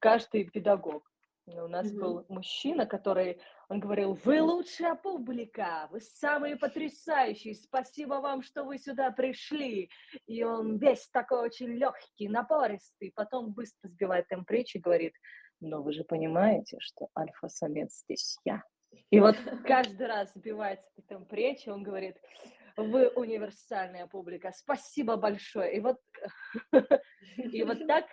каждый 0.00 0.44
педагог? 0.50 1.10
У 1.46 1.68
нас 1.68 1.92
mm-hmm. 1.92 2.00
был 2.00 2.24
мужчина, 2.30 2.86
который, 2.86 3.38
он 3.68 3.78
говорил, 3.78 4.14
вы 4.24 4.40
лучшая 4.40 4.94
публика, 4.94 5.88
вы 5.90 6.00
самые 6.00 6.56
потрясающие, 6.56 7.54
спасибо 7.54 8.14
вам, 8.14 8.40
что 8.40 8.64
вы 8.64 8.78
сюда 8.78 9.10
пришли. 9.10 9.90
И 10.26 10.42
он 10.42 10.78
весь 10.78 11.06
такой 11.10 11.40
очень 11.40 11.66
легкий, 11.66 12.28
напористый, 12.30 13.12
потом 13.14 13.52
быстро 13.52 13.88
сбивает 13.88 14.26
темп 14.28 14.50
речи 14.50 14.78
и 14.78 14.80
говорит, 14.80 15.12
но 15.64 15.82
вы 15.82 15.92
же 15.92 16.04
понимаете, 16.04 16.76
что 16.80 17.08
альфа-самец 17.16 18.02
здесь 18.04 18.38
я. 18.44 18.62
И 19.10 19.20
вот 19.20 19.36
каждый 19.66 20.06
раз 20.06 20.32
сбивается 20.34 20.88
потом 20.94 21.26
речи, 21.30 21.68
он 21.68 21.82
говорит, 21.82 22.16
вы 22.76 23.08
универсальная 23.08 24.06
публика, 24.06 24.52
спасибо 24.54 25.16
большое. 25.16 25.76
И 25.76 25.80
вот, 25.80 25.98
и 27.36 27.62
вот 27.62 27.86
так 27.86 28.06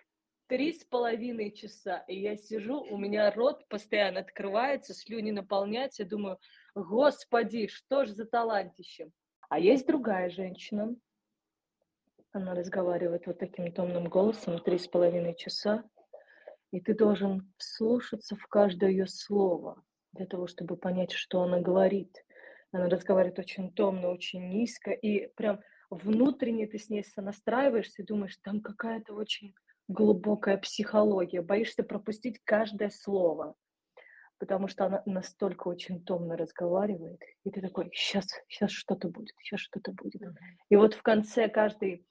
три 0.47 0.73
с 0.73 0.83
половиной 0.83 1.51
часа. 1.51 2.03
И 2.07 2.19
я 2.19 2.35
сижу, 2.35 2.81
у 2.81 2.97
меня 2.97 3.31
рот 3.31 3.67
постоянно 3.67 4.19
открывается, 4.19 4.93
слюни 4.93 5.31
наполняются, 5.31 6.03
я 6.03 6.09
думаю, 6.09 6.39
господи, 6.75 7.67
что 7.67 8.05
ж 8.05 8.09
за 8.09 8.25
талантище. 8.25 9.11
А 9.49 9.59
есть 9.59 9.87
другая 9.87 10.29
женщина, 10.29 10.95
она 12.33 12.53
разговаривает 12.53 13.27
вот 13.27 13.39
таким 13.39 13.71
томным 13.71 14.05
голосом 14.05 14.59
три 14.59 14.77
с 14.77 14.87
половиной 14.87 15.35
часа, 15.35 15.83
и 16.71 16.79
ты 16.79 16.93
должен 16.93 17.51
вслушаться 17.57 18.35
в 18.35 18.47
каждое 18.47 18.89
ее 18.89 19.07
слово 19.07 19.83
для 20.13 20.25
того, 20.25 20.47
чтобы 20.47 20.77
понять, 20.77 21.11
что 21.11 21.41
она 21.43 21.59
говорит. 21.59 22.23
Она 22.71 22.87
разговаривает 22.89 23.39
очень 23.39 23.71
томно, 23.73 24.09
очень 24.09 24.49
низко, 24.49 24.91
и 24.91 25.27
прям 25.35 25.59
внутренне 25.89 26.67
ты 26.67 26.79
с 26.79 26.89
ней 26.89 27.03
сонастраиваешься 27.03 28.01
и 28.01 28.05
думаешь, 28.05 28.37
там 28.41 28.61
какая-то 28.61 29.13
очень 29.13 29.53
глубокая 29.89 30.57
психология, 30.57 31.41
боишься 31.41 31.83
пропустить 31.83 32.39
каждое 32.45 32.89
слово, 32.89 33.55
потому 34.37 34.69
что 34.69 34.85
она 34.85 35.03
настолько 35.05 35.67
очень 35.67 36.03
томно 36.03 36.37
разговаривает, 36.37 37.21
и 37.43 37.51
ты 37.51 37.61
такой, 37.61 37.91
сейчас, 37.93 38.27
сейчас 38.47 38.71
что-то 38.71 39.09
будет, 39.09 39.35
сейчас 39.41 39.59
что-то 39.59 39.91
будет. 39.91 40.21
И 40.69 40.75
вот 40.77 40.93
в 40.93 41.01
конце 41.01 41.49
каждой 41.49 42.07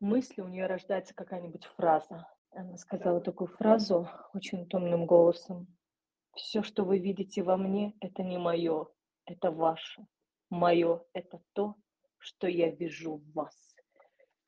мысли 0.00 0.40
у 0.40 0.48
нее 0.48 0.66
рождается 0.66 1.14
какая-нибудь 1.14 1.66
фраза, 1.76 2.26
она 2.52 2.76
сказала 2.76 3.20
такую 3.20 3.48
фразу 3.48 4.08
очень 4.34 4.66
томным 4.66 5.06
голосом. 5.06 5.66
Все, 6.34 6.62
что 6.62 6.84
вы 6.84 6.98
видите 6.98 7.42
во 7.42 7.56
мне, 7.56 7.94
это 8.00 8.22
не 8.22 8.38
мое, 8.38 8.88
это 9.26 9.50
ваше. 9.50 10.06
Мое– 10.48 11.02
это 11.12 11.40
то, 11.52 11.76
что 12.18 12.48
я 12.48 12.70
вижу 12.70 13.16
в 13.16 13.32
вас. 13.32 13.76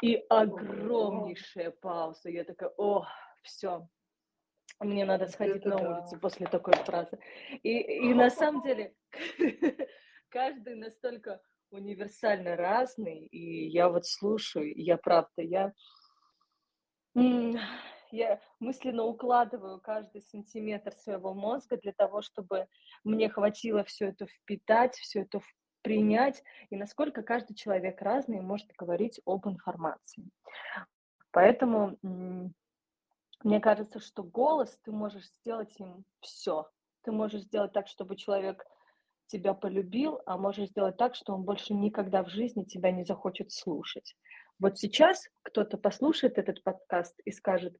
И 0.02 0.16
огромнейшая 0.28 1.70
пауза. 1.70 2.28
Я 2.28 2.44
такая, 2.44 2.72
о, 2.76 3.06
все, 3.42 3.88
мне 4.80 5.04
надо 5.04 5.28
сходить 5.28 5.64
на 5.64 5.76
улицу 5.76 6.18
после 6.18 6.46
такой 6.46 6.74
фразы. 6.74 7.18
И, 7.62 8.08
и 8.08 8.14
на 8.14 8.30
самом 8.30 8.62
деле 8.62 8.94
каждый 10.28 10.74
настолько 10.74 11.40
универсально 11.70 12.56
разный, 12.56 13.26
и 13.26 13.68
я 13.68 13.88
вот 13.88 14.06
слушаю, 14.06 14.72
я 14.76 14.96
правда, 14.96 15.42
я 15.42 15.72
я 18.12 18.40
мысленно 18.60 19.04
укладываю 19.04 19.80
каждый 19.80 20.22
сантиметр 20.22 20.92
своего 20.92 21.34
мозга 21.34 21.76
для 21.76 21.92
того, 21.92 22.22
чтобы 22.22 22.68
мне 23.04 23.28
хватило 23.28 23.82
все 23.84 24.08
это 24.08 24.26
впитать, 24.26 24.94
все 24.96 25.22
это 25.22 25.40
принять, 25.82 26.42
и 26.70 26.76
насколько 26.76 27.22
каждый 27.22 27.54
человек 27.54 28.00
разный 28.00 28.40
может 28.40 28.68
говорить 28.78 29.20
об 29.26 29.48
информации. 29.48 30.30
Поэтому 31.32 31.98
мне 32.02 33.60
кажется, 33.60 33.98
что 33.98 34.22
голос 34.22 34.78
ты 34.84 34.92
можешь 34.92 35.28
сделать 35.40 35.74
им 35.80 36.04
все. 36.20 36.70
Ты 37.02 37.10
можешь 37.10 37.42
сделать 37.42 37.72
так, 37.72 37.88
чтобы 37.88 38.16
человек 38.16 38.64
тебя 39.26 39.54
полюбил, 39.54 40.20
а 40.26 40.36
можешь 40.36 40.68
сделать 40.68 40.96
так, 40.96 41.14
что 41.14 41.34
он 41.34 41.42
больше 41.42 41.74
никогда 41.74 42.22
в 42.22 42.28
жизни 42.28 42.64
тебя 42.64 42.92
не 42.92 43.04
захочет 43.04 43.50
слушать. 43.50 44.14
Вот 44.58 44.78
сейчас 44.78 45.28
кто-то 45.42 45.76
послушает 45.76 46.38
этот 46.38 46.62
подкаст 46.62 47.18
и 47.24 47.32
скажет, 47.32 47.76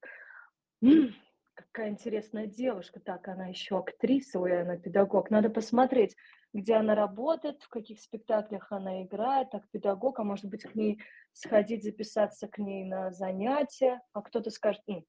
М, 0.83 1.15
какая 1.55 1.91
интересная 1.91 2.47
девушка, 2.47 2.99
так, 2.99 3.29
она 3.29 3.47
еще 3.47 3.79
актриса, 3.79 4.41
ой, 4.41 4.63
она 4.63 4.77
педагог, 4.77 5.31
надо 5.31 5.49
посмотреть, 5.49 6.17
где 6.53 6.75
она 6.75 6.95
работает, 6.97 7.63
в 7.63 7.69
каких 7.69 8.01
спектаклях 8.01 8.73
она 8.73 9.05
играет, 9.05 9.51
так, 9.51 9.69
педагог, 9.71 10.19
а 10.19 10.25
может 10.25 10.47
быть, 10.47 10.65
к 10.65 10.75
ней 10.75 11.01
сходить, 11.33 11.85
записаться 11.85 12.49
к 12.49 12.59
ней 12.59 12.85
на 12.85 13.13
занятия, 13.13 14.01
а 14.13 14.23
кто-то 14.23 14.51
скажет, 14.51 14.83
ну, 14.89 15.05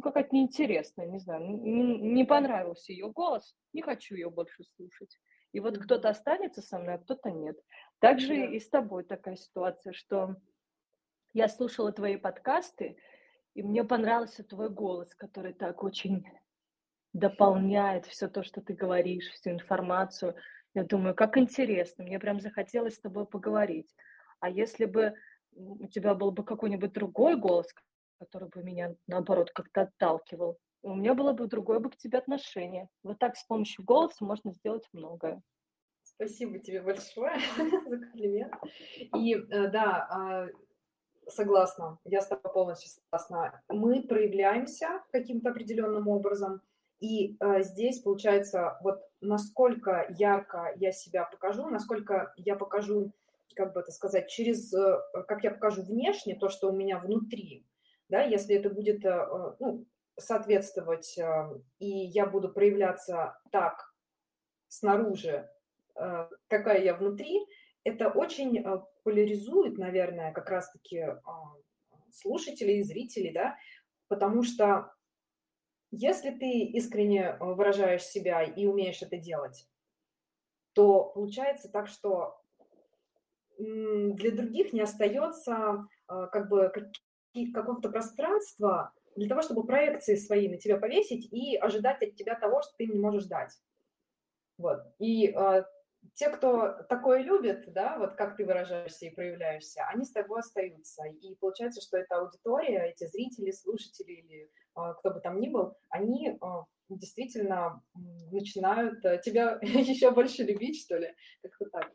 какая-то 0.00 0.34
неинтересная, 0.34 1.06
не 1.06 1.18
знаю, 1.18 1.44
не, 1.44 1.98
не 1.98 2.24
понравился 2.24 2.92
ее 2.92 3.10
голос, 3.10 3.54
не 3.72 3.82
хочу 3.82 4.14
ее 4.14 4.30
больше 4.30 4.62
слушать. 4.76 5.18
И 5.52 5.58
вот 5.58 5.76
кто-то 5.78 6.08
останется 6.08 6.62
со 6.62 6.78
мной, 6.78 6.94
а 6.94 6.98
кто-то 6.98 7.30
нет. 7.32 7.58
Также 7.98 8.34
yeah. 8.34 8.52
и 8.52 8.60
с 8.60 8.68
тобой 8.68 9.02
такая 9.02 9.34
ситуация, 9.34 9.92
что 9.92 10.36
я 11.32 11.48
слушала 11.48 11.92
твои 11.92 12.16
подкасты, 12.16 12.96
и 13.54 13.62
мне 13.62 13.84
понравился 13.84 14.44
твой 14.44 14.70
голос, 14.70 15.14
который 15.14 15.52
так 15.52 15.82
очень 15.82 16.26
дополняет 17.12 18.06
все 18.06 18.28
то, 18.28 18.42
что 18.42 18.60
ты 18.60 18.74
говоришь, 18.74 19.30
всю 19.30 19.50
информацию. 19.50 20.36
Я 20.74 20.84
думаю, 20.84 21.14
как 21.14 21.36
интересно, 21.36 22.04
мне 22.04 22.18
прям 22.18 22.40
захотелось 22.40 22.94
с 22.94 23.00
тобой 23.00 23.26
поговорить. 23.26 23.92
А 24.38 24.48
если 24.48 24.84
бы 24.84 25.14
у 25.52 25.88
тебя 25.88 26.14
был 26.14 26.30
бы 26.30 26.44
какой-нибудь 26.44 26.92
другой 26.92 27.36
голос, 27.36 27.66
который 28.20 28.48
бы 28.48 28.62
меня, 28.62 28.94
наоборот, 29.06 29.50
как-то 29.50 29.82
отталкивал, 29.82 30.58
у 30.82 30.94
меня 30.94 31.14
было 31.14 31.32
бы 31.32 31.46
другое 31.46 31.80
бы 31.80 31.90
к 31.90 31.96
тебе 31.96 32.18
отношение. 32.18 32.88
Вот 33.02 33.18
так 33.18 33.36
с 33.36 33.44
помощью 33.44 33.84
голоса 33.84 34.24
можно 34.24 34.52
сделать 34.52 34.88
многое. 34.92 35.42
Спасибо 36.02 36.58
тебе 36.58 36.80
большое 36.80 37.38
за 37.86 37.98
комплимент. 37.98 38.54
И 39.16 39.34
э, 39.34 39.68
да, 39.68 40.06
а, 40.10 40.48
согласна, 41.30 41.98
я 42.04 42.20
с 42.20 42.26
тобой 42.26 42.52
полностью 42.52 42.90
согласна. 42.90 43.62
Мы 43.68 44.02
проявляемся 44.02 45.02
каким-то 45.10 45.50
определенным 45.50 46.08
образом, 46.08 46.60
и 47.00 47.36
э, 47.40 47.62
здесь 47.62 48.00
получается 48.00 48.78
вот 48.82 49.00
насколько 49.20 50.06
ярко 50.10 50.72
я 50.76 50.92
себя 50.92 51.24
покажу, 51.24 51.68
насколько 51.68 52.32
я 52.36 52.56
покажу, 52.56 53.12
как 53.54 53.72
бы 53.72 53.80
это 53.80 53.90
сказать, 53.90 54.28
через, 54.28 54.72
э, 54.74 54.98
как 55.26 55.42
я 55.42 55.50
покажу 55.50 55.82
внешне 55.82 56.36
то, 56.36 56.48
что 56.48 56.70
у 56.70 56.76
меня 56.76 56.98
внутри, 56.98 57.66
да, 58.08 58.22
если 58.22 58.56
это 58.56 58.68
будет 58.68 59.04
э, 59.04 59.26
ну, 59.60 59.86
соответствовать, 60.18 61.16
э, 61.18 61.58
и 61.78 61.88
я 61.88 62.26
буду 62.26 62.50
проявляться 62.50 63.38
так 63.50 63.94
снаружи, 64.68 65.48
э, 65.96 66.28
какая 66.48 66.82
я 66.82 66.94
внутри, 66.94 67.46
это 67.84 68.08
очень 68.10 68.58
э, 68.58 68.80
поляризует, 69.02 69.78
наверное, 69.78 70.32
как 70.32 70.50
раз-таки 70.50 71.00
а, 71.00 71.20
слушателей 72.12 72.78
и 72.78 72.82
зрителей, 72.82 73.32
да, 73.32 73.56
потому 74.08 74.42
что 74.42 74.92
если 75.90 76.30
ты 76.30 76.60
искренне 76.60 77.22
э, 77.22 77.38
выражаешь 77.40 78.04
себя 78.04 78.42
и 78.42 78.66
умеешь 78.66 79.02
это 79.02 79.16
делать, 79.16 79.66
то 80.72 81.04
получается 81.04 81.68
так, 81.68 81.88
что 81.88 82.40
для 83.58 84.30
других 84.30 84.72
не 84.72 84.80
остается 84.80 85.86
а, 86.06 86.26
как 86.28 86.48
бы 86.48 86.72
какого-то 87.52 87.90
пространства 87.90 88.92
для 89.16 89.28
того, 89.28 89.42
чтобы 89.42 89.66
проекции 89.66 90.14
свои 90.16 90.48
на 90.48 90.56
тебя 90.56 90.78
повесить 90.78 91.30
и 91.32 91.56
ожидать 91.56 92.02
от 92.02 92.14
тебя 92.14 92.34
того, 92.36 92.62
что 92.62 92.72
ты 92.78 92.86
не 92.86 92.98
можешь 92.98 93.26
дать. 93.26 93.52
Вот. 94.56 94.80
И 94.98 95.34
те, 96.14 96.30
кто 96.30 96.82
такое 96.88 97.22
любит, 97.22 97.72
да, 97.72 97.98
вот 97.98 98.14
как 98.14 98.36
ты 98.36 98.44
выражаешься 98.44 99.06
и 99.06 99.14
проявляешься, 99.14 99.84
они 99.88 100.04
с 100.04 100.12
тобой 100.12 100.40
остаются. 100.40 101.04
И 101.04 101.34
получается, 101.36 101.80
что 101.80 101.98
эта 101.98 102.16
аудитория, 102.16 102.90
эти 102.90 103.06
зрители, 103.06 103.50
слушатели 103.50 104.12
или 104.12 104.50
а, 104.74 104.94
кто 104.94 105.10
бы 105.10 105.20
там 105.20 105.36
ни 105.38 105.48
был, 105.48 105.74
они 105.88 106.36
а, 106.40 106.64
действительно 106.88 107.82
начинают 108.30 109.04
а, 109.04 109.18
тебя 109.18 109.58
еще 109.62 110.10
больше 110.10 110.42
любить, 110.42 110.82
что 110.82 110.98
ли, 110.98 111.14
как-то 111.42 111.66
так. 111.70 111.92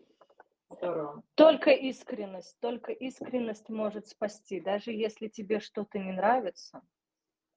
Здорово. 0.72 1.24
Только 1.36 1.70
искренность, 1.72 2.60
только 2.60 2.92
искренность 2.92 3.70
может 3.70 4.08
спасти. 4.08 4.60
Даже 4.60 4.92
если 4.92 5.28
тебе 5.28 5.60
что-то 5.60 6.00
не 6.00 6.12
нравится, 6.12 6.82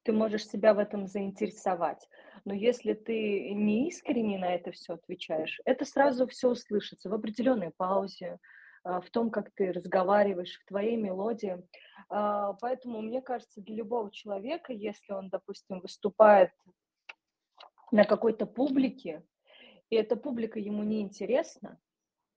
ты 0.09 0.14
можешь 0.14 0.48
себя 0.48 0.72
в 0.72 0.78
этом 0.78 1.06
заинтересовать. 1.06 2.09
Но 2.46 2.54
если 2.54 2.94
ты 2.94 3.50
не 3.52 3.88
искренне 3.88 4.38
на 4.38 4.54
это 4.54 4.72
все 4.72 4.94
отвечаешь, 4.94 5.61
это 5.66 5.84
сразу 5.84 6.26
все 6.26 6.48
услышится 6.48 7.11
в 7.11 7.12
определенной 7.12 7.72
паузе, 7.76 8.38
а, 8.84 9.02
в 9.02 9.11
том, 9.11 9.30
как 9.30 9.50
ты 9.50 9.70
разговариваешь, 9.70 10.59
в 10.59 10.64
твоей 10.64 10.96
мелодии. 10.96 11.62
А, 12.09 12.54
поэтому, 12.54 13.02
мне 13.02 13.20
кажется, 13.20 13.61
для 13.61 13.76
любого 13.76 14.11
человека, 14.11 14.72
если 14.72 15.12
он, 15.12 15.28
допустим, 15.28 15.80
выступает 15.80 16.52
на 17.92 18.04
какой-то 18.04 18.46
публике, 18.46 19.22
и 19.90 19.96
эта 19.96 20.16
публика 20.16 20.59
ему 20.59 20.84
не 20.84 21.02
интересна, 21.02 21.78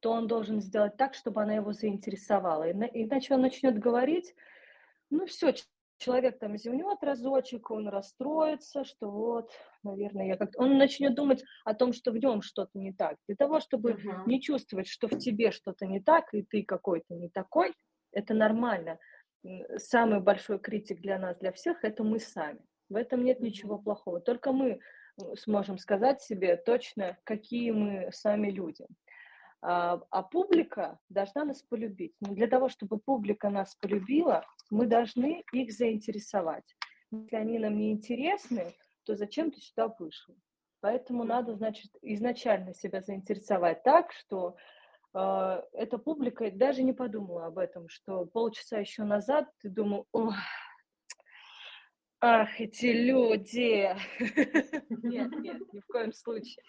то 0.01 0.11
он 0.11 0.27
должен 0.27 0.59
сделать 0.59 0.97
так, 0.97 1.13
чтобы 1.13 1.41
она 1.41 1.53
его 1.53 1.71
заинтересовала. 1.71 2.69
Иначе 2.69 3.33
он 3.33 3.41
начнет 3.43 3.79
говорить, 3.79 4.35
ну 5.09 5.25
все, 5.25 5.53
человек 6.01 6.39
там 6.39 6.57
зевнет 6.57 7.01
разочек, 7.01 7.71
он 7.71 7.87
расстроится, 7.87 8.83
что 8.83 9.09
вот, 9.09 9.51
наверное, 9.83 10.27
я 10.27 10.35
как-то... 10.35 10.59
Он 10.59 10.77
начнет 10.77 11.15
думать 11.15 11.43
о 11.63 11.73
том, 11.73 11.93
что 11.93 12.11
в 12.11 12.17
нем 12.17 12.41
что-то 12.41 12.77
не 12.77 12.91
так. 12.91 13.17
Для 13.27 13.35
того, 13.35 13.59
чтобы 13.59 13.91
uh-huh. 13.91 14.23
не 14.25 14.41
чувствовать, 14.41 14.87
что 14.87 15.07
в 15.07 15.17
тебе 15.17 15.51
что-то 15.51 15.85
не 15.85 16.01
так, 16.01 16.33
и 16.33 16.43
ты 16.43 16.63
какой-то 16.63 17.13
не 17.13 17.29
такой, 17.29 17.73
это 18.11 18.33
нормально. 18.33 18.97
Самый 19.77 20.19
большой 20.19 20.59
критик 20.59 20.99
для 21.01 21.17
нас, 21.17 21.37
для 21.37 21.51
всех, 21.51 21.83
это 21.83 22.03
мы 22.03 22.19
сами. 22.19 22.59
В 22.89 22.95
этом 22.95 23.23
нет 23.23 23.39
ничего 23.39 23.77
плохого. 23.77 24.19
Только 24.19 24.51
мы 24.51 24.79
сможем 25.37 25.77
сказать 25.77 26.21
себе 26.21 26.57
точно, 26.57 27.17
какие 27.23 27.71
мы 27.71 28.09
сами 28.11 28.49
люди. 28.49 28.85
А, 28.85 29.10
а 29.61 30.23
публика 30.23 30.99
должна 31.09 31.45
нас 31.45 31.61
полюбить. 31.61 32.15
Но 32.19 32.33
для 32.33 32.47
того, 32.47 32.67
чтобы 32.69 32.99
публика 32.99 33.49
нас 33.49 33.75
полюбила, 33.75 34.43
мы 34.71 34.87
должны 34.87 35.43
их 35.51 35.71
заинтересовать. 35.71 36.75
Если 37.11 37.35
они 37.35 37.59
нам 37.59 37.77
не 37.77 37.91
интересны, 37.91 38.73
то 39.03 39.15
зачем 39.15 39.51
ты 39.51 39.59
сюда 39.59 39.93
вышел? 39.99 40.35
Поэтому 40.79 41.23
надо, 41.23 41.55
значит, 41.55 41.91
изначально 42.01 42.73
себя 42.73 43.01
заинтересовать 43.01 43.83
так, 43.83 44.11
что 44.13 44.55
э, 45.13 45.61
эта 45.73 45.99
публика 45.99 46.49
даже 46.49 46.81
не 46.81 46.93
подумала 46.93 47.45
об 47.45 47.59
этом, 47.59 47.87
что 47.87 48.25
полчаса 48.25 48.79
еще 48.79 49.03
назад 49.03 49.47
ты 49.59 49.69
думал, 49.69 50.07
ох, 50.11 50.33
ах, 52.19 52.59
эти 52.59 52.87
люди. 52.87 53.95
Нет, 55.03 55.31
нет, 55.39 55.73
ни 55.73 55.79
в 55.79 55.85
коем 55.85 56.13
случае. 56.13 56.63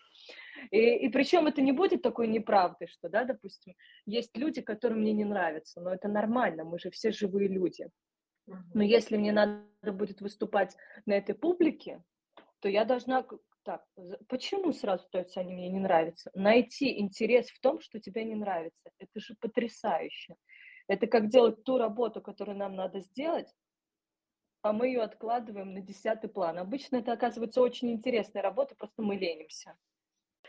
И, 0.70 0.78
и 0.78 1.08
причем 1.08 1.46
это 1.46 1.62
не 1.62 1.72
будет 1.72 2.02
такой 2.02 2.28
неправды, 2.28 2.86
что, 2.86 3.08
да, 3.08 3.24
допустим, 3.24 3.74
есть 4.06 4.36
люди, 4.36 4.60
которые 4.60 5.00
мне 5.00 5.12
не 5.12 5.24
нравятся, 5.24 5.80
но 5.80 5.92
это 5.92 6.08
нормально, 6.08 6.64
мы 6.64 6.78
же 6.78 6.90
все 6.90 7.12
живые 7.12 7.48
люди. 7.48 7.88
Но 8.74 8.82
если 8.82 9.16
мне 9.16 9.32
надо 9.32 9.92
будет 9.92 10.20
выступать 10.20 10.76
на 11.06 11.14
этой 11.14 11.34
публике, 11.34 12.02
то 12.60 12.68
я 12.68 12.84
должна 12.84 13.24
так, 13.64 13.84
почему 14.28 14.72
сразу, 14.72 15.06
то 15.10 15.18
есть 15.18 15.36
они 15.36 15.54
мне 15.54 15.68
не 15.68 15.78
нравятся? 15.78 16.30
Найти 16.34 16.98
интерес 16.98 17.48
в 17.48 17.60
том, 17.60 17.80
что 17.80 18.00
тебе 18.00 18.24
не 18.24 18.34
нравится. 18.34 18.90
Это 18.98 19.20
же 19.20 19.34
потрясающе. 19.40 20.34
Это 20.88 21.06
как 21.06 21.28
делать 21.28 21.62
ту 21.62 21.78
работу, 21.78 22.20
которую 22.20 22.58
нам 22.58 22.74
надо 22.74 23.00
сделать, 23.00 23.48
а 24.62 24.72
мы 24.72 24.88
ее 24.88 25.02
откладываем 25.02 25.74
на 25.74 25.80
десятый 25.80 26.30
план. 26.30 26.58
Обычно 26.58 26.96
это 26.96 27.12
оказывается 27.12 27.60
очень 27.60 27.90
интересная 27.90 28.42
работа, 28.42 28.74
просто 28.76 29.02
мы 29.02 29.16
ленимся. 29.16 29.76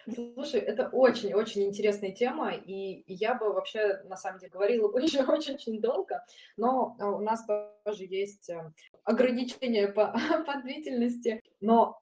Слушай, 0.06 0.60
это 0.62 0.90
очень-очень 0.90 1.64
интересная 1.64 2.12
тема, 2.12 2.52
и 2.52 3.04
я 3.08 3.36
бы 3.36 3.54
вообще, 3.54 4.02
на 4.06 4.18
самом 4.18 4.40
деле, 4.40 4.52
говорила 4.52 4.90
бы 4.90 5.02
еще 5.02 5.24
очень-очень 5.24 5.82
долго, 5.82 6.26
но 6.58 6.96
а, 7.00 7.12
у 7.12 7.20
нас 7.20 7.46
тоже 7.86 8.04
есть 8.06 8.50
э, 8.50 8.72
ограничения 9.04 9.88
по, 9.88 10.14
по 10.46 10.62
длительности, 10.62 11.42
но 11.62 12.00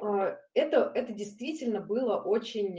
а, 0.00 0.38
это, 0.54 0.92
это 0.94 1.12
действительно 1.12 1.80
было 1.80 2.16
очень, 2.16 2.78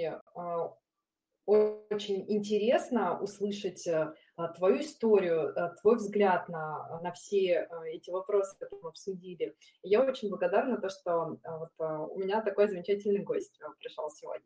очень 1.46 2.26
интересно 2.32 3.20
услышать 3.20 3.86
э, 3.88 4.14
а, 4.36 4.48
твою 4.50 4.80
историю, 4.80 5.54
а, 5.56 5.70
твой 5.76 5.98
взгляд 5.98 6.48
на, 6.50 7.00
на 7.02 7.12
все 7.12 7.68
а, 7.70 7.88
эти 7.88 8.10
вопросы, 8.10 8.58
которые 8.58 8.82
мы 8.84 8.89
обсудили. 8.89 9.56
И 9.82 9.89
я 9.89 10.02
очень 10.02 10.30
благодарна 10.30 10.78
то, 10.78 10.89
что 10.89 11.38
вот 11.44 12.12
у 12.12 12.20
меня 12.20 12.41
такой 12.41 12.68
замечательный 12.68 13.24
гость 13.24 13.60
пришел 13.80 14.10
сегодня. 14.10 14.46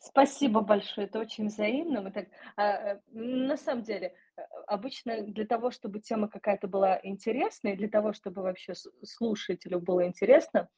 Спасибо 0.00 0.60
большое, 0.60 1.06
это 1.06 1.18
очень 1.18 1.48
взаимно. 1.48 2.00
Мы 2.00 2.12
так, 2.12 2.28
а, 2.56 3.00
на 3.10 3.56
самом 3.56 3.82
деле, 3.82 4.14
обычно 4.66 5.22
для 5.22 5.44
того, 5.44 5.70
чтобы 5.70 6.00
тема 6.00 6.28
какая-то 6.28 6.68
была 6.68 7.00
интересная, 7.02 7.76
для 7.76 7.88
того, 7.88 8.12
чтобы 8.12 8.42
вообще 8.42 8.74
слушателю 9.02 9.80
было 9.80 10.06
интересно, 10.06 10.68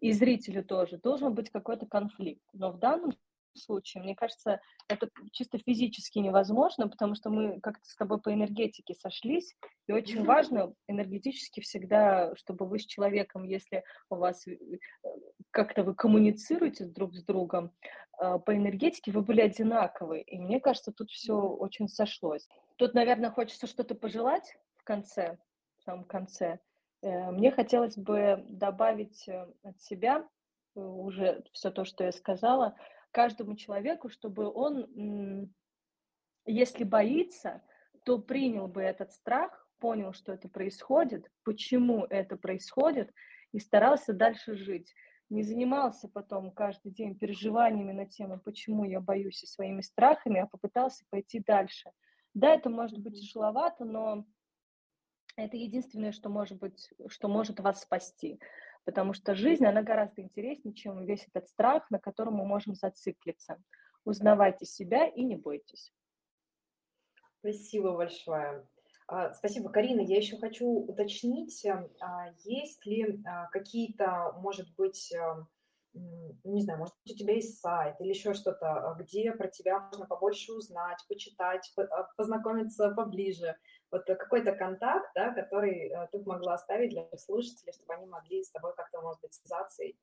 и 0.00 0.12
зрителю 0.12 0.64
тоже, 0.64 0.98
должен 0.98 1.34
быть 1.34 1.50
какой-то 1.50 1.86
конфликт. 1.86 2.42
Но 2.52 2.72
в 2.72 2.78
данном 2.78 3.12
случае. 3.58 4.02
Мне 4.02 4.14
кажется, 4.14 4.60
это 4.88 5.08
чисто 5.32 5.58
физически 5.58 6.18
невозможно, 6.18 6.88
потому 6.88 7.14
что 7.14 7.30
мы 7.30 7.60
как-то 7.60 7.84
с 7.84 7.96
тобой 7.96 8.20
по 8.20 8.32
энергетике 8.32 8.94
сошлись, 8.94 9.56
и 9.86 9.92
очень 9.92 10.24
важно 10.24 10.74
энергетически 10.88 11.60
всегда, 11.60 12.34
чтобы 12.36 12.66
вы 12.66 12.78
с 12.78 12.86
человеком, 12.86 13.44
если 13.44 13.84
у 14.10 14.16
вас 14.16 14.46
э, 14.46 14.56
как-то 15.50 15.84
вы 15.84 15.94
коммуницируете 15.94 16.86
друг 16.86 17.14
с 17.14 17.24
другом, 17.24 17.72
а, 18.18 18.38
по 18.38 18.56
энергетике 18.56 19.10
вы 19.12 19.22
были 19.22 19.40
одинаковы. 19.40 20.20
И 20.20 20.38
мне 20.38 20.60
кажется, 20.60 20.92
тут 20.92 21.10
все 21.10 21.34
очень 21.34 21.88
сошлось. 21.88 22.48
Тут, 22.76 22.94
наверное, 22.94 23.30
хочется 23.30 23.66
что-то 23.66 23.94
пожелать 23.94 24.56
в 24.76 24.84
конце, 24.84 25.38
в 25.78 25.82
самом 25.82 26.04
конце. 26.04 26.58
Э, 27.02 27.30
мне 27.30 27.50
хотелось 27.50 27.96
бы 27.96 28.44
добавить 28.48 29.28
э, 29.28 29.46
от 29.62 29.80
себя 29.80 30.26
уже 30.74 31.42
все 31.52 31.70
то, 31.70 31.84
что 31.84 32.04
я 32.04 32.12
сказала, 32.12 32.76
каждому 33.12 33.54
человеку, 33.56 34.08
чтобы 34.08 34.50
он, 34.50 35.52
если 36.44 36.84
боится, 36.84 37.62
то 38.04 38.18
принял 38.18 38.66
бы 38.66 38.82
этот 38.82 39.12
страх, 39.12 39.68
понял, 39.78 40.12
что 40.12 40.32
это 40.32 40.48
происходит, 40.48 41.30
почему 41.44 42.04
это 42.08 42.36
происходит, 42.36 43.12
и 43.52 43.58
старался 43.58 44.12
дальше 44.12 44.54
жить. 44.54 44.92
Не 45.28 45.42
занимался 45.42 46.08
потом 46.08 46.50
каждый 46.50 46.92
день 46.92 47.16
переживаниями 47.18 47.92
на 47.92 48.06
тему, 48.06 48.40
почему 48.40 48.84
я 48.84 49.00
боюсь 49.00 49.42
и 49.42 49.46
своими 49.46 49.80
страхами, 49.80 50.40
а 50.40 50.46
попытался 50.46 51.04
пойти 51.10 51.40
дальше. 51.40 51.90
Да, 52.34 52.54
это 52.54 52.70
может 52.70 52.98
быть 52.98 53.20
тяжеловато, 53.20 53.84
но 53.84 54.24
это 55.36 55.56
единственное, 55.56 56.12
что 56.12 56.28
может 56.28 56.58
быть, 56.58 56.90
что 57.08 57.28
может 57.28 57.60
вас 57.60 57.82
спасти 57.82 58.40
потому 58.84 59.12
что 59.12 59.34
жизнь, 59.34 59.64
она 59.64 59.82
гораздо 59.82 60.22
интереснее, 60.22 60.74
чем 60.74 61.04
весь 61.04 61.26
этот 61.32 61.48
страх, 61.48 61.90
на 61.90 61.98
котором 61.98 62.34
мы 62.34 62.44
можем 62.44 62.74
зациклиться. 62.74 63.62
Узнавайте 64.04 64.64
себя 64.66 65.06
и 65.06 65.22
не 65.22 65.36
бойтесь. 65.36 65.92
Спасибо 67.38 67.92
большое. 67.92 68.66
А, 69.06 69.32
спасибо, 69.34 69.70
Карина. 69.70 70.00
Я 70.00 70.16
еще 70.16 70.38
хочу 70.38 70.66
уточнить, 70.66 71.64
а, 71.66 72.32
есть 72.44 72.84
ли 72.86 73.22
а, 73.26 73.46
какие-то, 73.48 74.32
может 74.38 74.74
быть, 74.76 75.12
не 75.92 76.62
знаю, 76.62 76.78
может 76.78 76.94
быть, 77.04 77.14
у 77.14 77.18
тебя 77.18 77.34
есть 77.34 77.60
сайт 77.60 78.00
или 78.00 78.08
еще 78.08 78.32
что-то, 78.32 78.96
где 78.98 79.30
про 79.32 79.48
тебя 79.48 79.80
можно 79.80 80.06
побольше 80.06 80.52
узнать, 80.52 81.04
почитать, 81.06 81.70
познакомиться 82.16 82.90
поближе, 82.92 83.56
вот 83.92 84.06
какой-то 84.06 84.52
контакт, 84.52 85.10
да, 85.14 85.32
который 85.32 85.90
э, 85.90 86.08
ты 86.10 86.18
могла 86.24 86.54
оставить 86.54 86.90
для 86.90 87.06
слушателей, 87.18 87.72
чтобы 87.74 87.94
они 87.94 88.06
могли 88.06 88.42
с 88.42 88.50
тобой 88.50 88.72
как-то, 88.74 89.00
может 89.02 89.20
быть, 89.20 89.34
связаться. 89.34 89.84
И, 89.84 89.94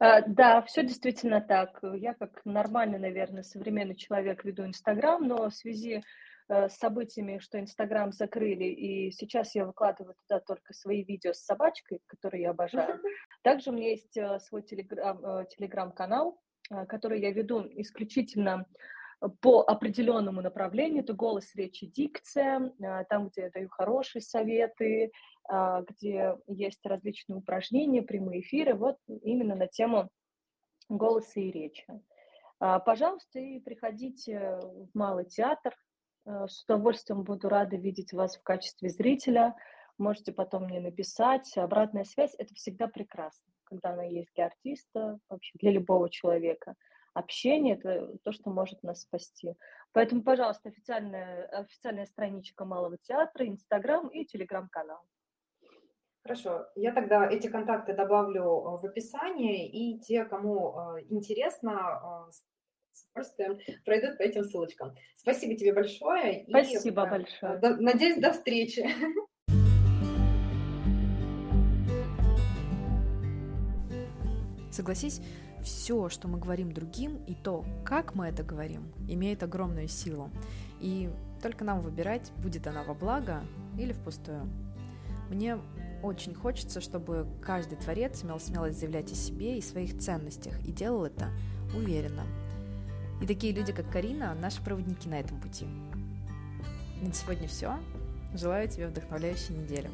а, 0.00 0.22
да, 0.22 0.62
все 0.62 0.82
действительно 0.82 1.42
так. 1.42 1.78
Я 1.82 2.14
как 2.14 2.40
нормальный, 2.46 2.98
наверное, 2.98 3.42
современный 3.42 3.94
человек 3.94 4.44
веду 4.44 4.64
Инстаграм, 4.64 5.22
но 5.22 5.50
в 5.50 5.54
связи 5.54 6.02
э, 6.48 6.68
с 6.70 6.76
событиями, 6.78 7.40
что 7.40 7.60
Инстаграм 7.60 8.10
закрыли, 8.12 8.64
и 8.64 9.10
сейчас 9.10 9.54
я 9.54 9.66
выкладываю 9.66 10.14
туда 10.26 10.40
только 10.40 10.72
свои 10.72 11.04
видео 11.04 11.34
с 11.34 11.44
собачкой, 11.44 12.00
которые 12.06 12.44
я 12.44 12.50
обожаю. 12.50 13.02
Также 13.42 13.68
у 13.68 13.74
меня 13.74 13.90
есть 13.90 14.16
э, 14.16 14.40
свой 14.40 14.62
телеграм, 14.62 15.46
телеграм-канал, 15.48 16.40
который 16.86 17.20
я 17.20 17.32
веду 17.32 17.66
исключительно 17.76 18.66
по 19.40 19.62
определенному 19.62 20.42
направлению. 20.42 21.02
Это 21.02 21.12
голос, 21.12 21.54
речи, 21.54 21.86
дикция, 21.86 22.72
а, 22.82 23.04
там, 23.04 23.28
где 23.28 23.42
я 23.42 23.50
даю 23.50 23.68
хорошие 23.68 24.22
советы, 24.22 25.10
а, 25.48 25.82
где 25.82 26.36
есть 26.46 26.84
различные 26.84 27.38
упражнения, 27.38 28.02
прямые 28.02 28.40
эфиры, 28.40 28.74
вот 28.74 28.96
именно 29.22 29.56
на 29.56 29.66
тему 29.66 30.08
голоса 30.88 31.40
и 31.40 31.50
речи. 31.50 31.84
А, 32.60 32.78
пожалуйста, 32.78 33.38
и 33.40 33.60
приходите 33.60 34.58
в 34.62 34.90
Малый 34.94 35.24
театр. 35.24 35.74
С 36.24 36.64
удовольствием 36.64 37.24
буду 37.24 37.48
рада 37.48 37.76
видеть 37.76 38.12
вас 38.12 38.36
в 38.36 38.42
качестве 38.42 38.90
зрителя. 38.90 39.56
Можете 39.96 40.32
потом 40.32 40.64
мне 40.64 40.78
написать. 40.78 41.56
Обратная 41.56 42.04
связь– 42.04 42.34
это 42.38 42.54
всегда 42.54 42.86
прекрасно, 42.86 43.50
когда 43.64 43.90
она 43.90 44.04
есть 44.04 44.28
для 44.34 44.46
артиста, 44.46 45.18
вообще 45.28 45.52
для 45.58 45.72
любого 45.72 46.08
человека– 46.10 46.74
общение– 47.18 47.74
это 47.82 48.16
то, 48.24 48.32
что 48.32 48.50
может 48.50 48.82
нас 48.82 49.02
спасти. 49.02 49.54
Поэтому, 49.92 50.22
пожалуйста, 50.22 50.68
официальная, 50.68 51.46
официальная 51.46 52.06
страничка 52.06 52.64
Малого 52.64 52.96
театра, 52.98 53.46
Инстаграм 53.46 54.08
и 54.08 54.24
Телеграм-канал. 54.24 55.00
Хорошо, 56.22 56.66
я 56.74 56.92
тогда 56.92 57.26
эти 57.30 57.48
контакты 57.48 57.94
добавлю 57.94 58.42
э, 58.42 58.76
в 58.78 58.84
описание, 58.84 59.66
и 59.66 59.98
те, 59.98 60.24
кому 60.24 60.78
э, 60.78 61.04
интересно, 61.08 62.28
э, 62.28 62.32
с 62.32 62.44
удовольствием 63.14 63.58
пройдут 63.84 64.18
по 64.18 64.22
этим 64.22 64.44
ссылочкам. 64.44 64.94
Спасибо 65.14 65.54
тебе 65.54 65.72
большое. 65.72 66.44
Спасибо 66.48 67.06
и, 67.06 67.10
большое. 67.10 67.58
Надеюсь, 67.78 68.20
до 68.20 68.32
встречи. 68.32 68.86
Согласись, 74.70 75.20
все, 75.62 76.08
что 76.08 76.28
мы 76.28 76.38
говорим 76.38 76.72
другим, 76.72 77.16
и 77.26 77.34
то, 77.34 77.64
как 77.84 78.14
мы 78.14 78.26
это 78.26 78.42
говорим, 78.42 78.92
имеет 79.08 79.42
огромную 79.42 79.88
силу. 79.88 80.30
И 80.80 81.10
только 81.42 81.64
нам 81.64 81.80
выбирать, 81.80 82.32
будет 82.38 82.66
она 82.66 82.82
во 82.82 82.94
благо 82.94 83.42
или 83.76 83.92
впустую. 83.92 84.48
Мне 85.30 85.58
очень 86.02 86.34
хочется, 86.34 86.80
чтобы 86.80 87.26
каждый 87.42 87.76
творец 87.76 88.22
имел 88.24 88.40
смелость 88.40 88.80
заявлять 88.80 89.12
о 89.12 89.14
себе 89.14 89.58
и 89.58 89.62
своих 89.62 89.98
ценностях, 89.98 90.58
и 90.66 90.72
делал 90.72 91.04
это 91.04 91.30
уверенно. 91.74 92.24
И 93.20 93.26
такие 93.26 93.52
люди, 93.52 93.72
как 93.72 93.90
Карина, 93.90 94.34
наши 94.34 94.62
проводники 94.62 95.08
на 95.08 95.18
этом 95.18 95.40
пути. 95.40 95.66
На 97.02 97.12
сегодня 97.12 97.48
все. 97.48 97.78
Желаю 98.34 98.68
тебе 98.68 98.88
вдохновляющей 98.88 99.54
недели. 99.54 99.90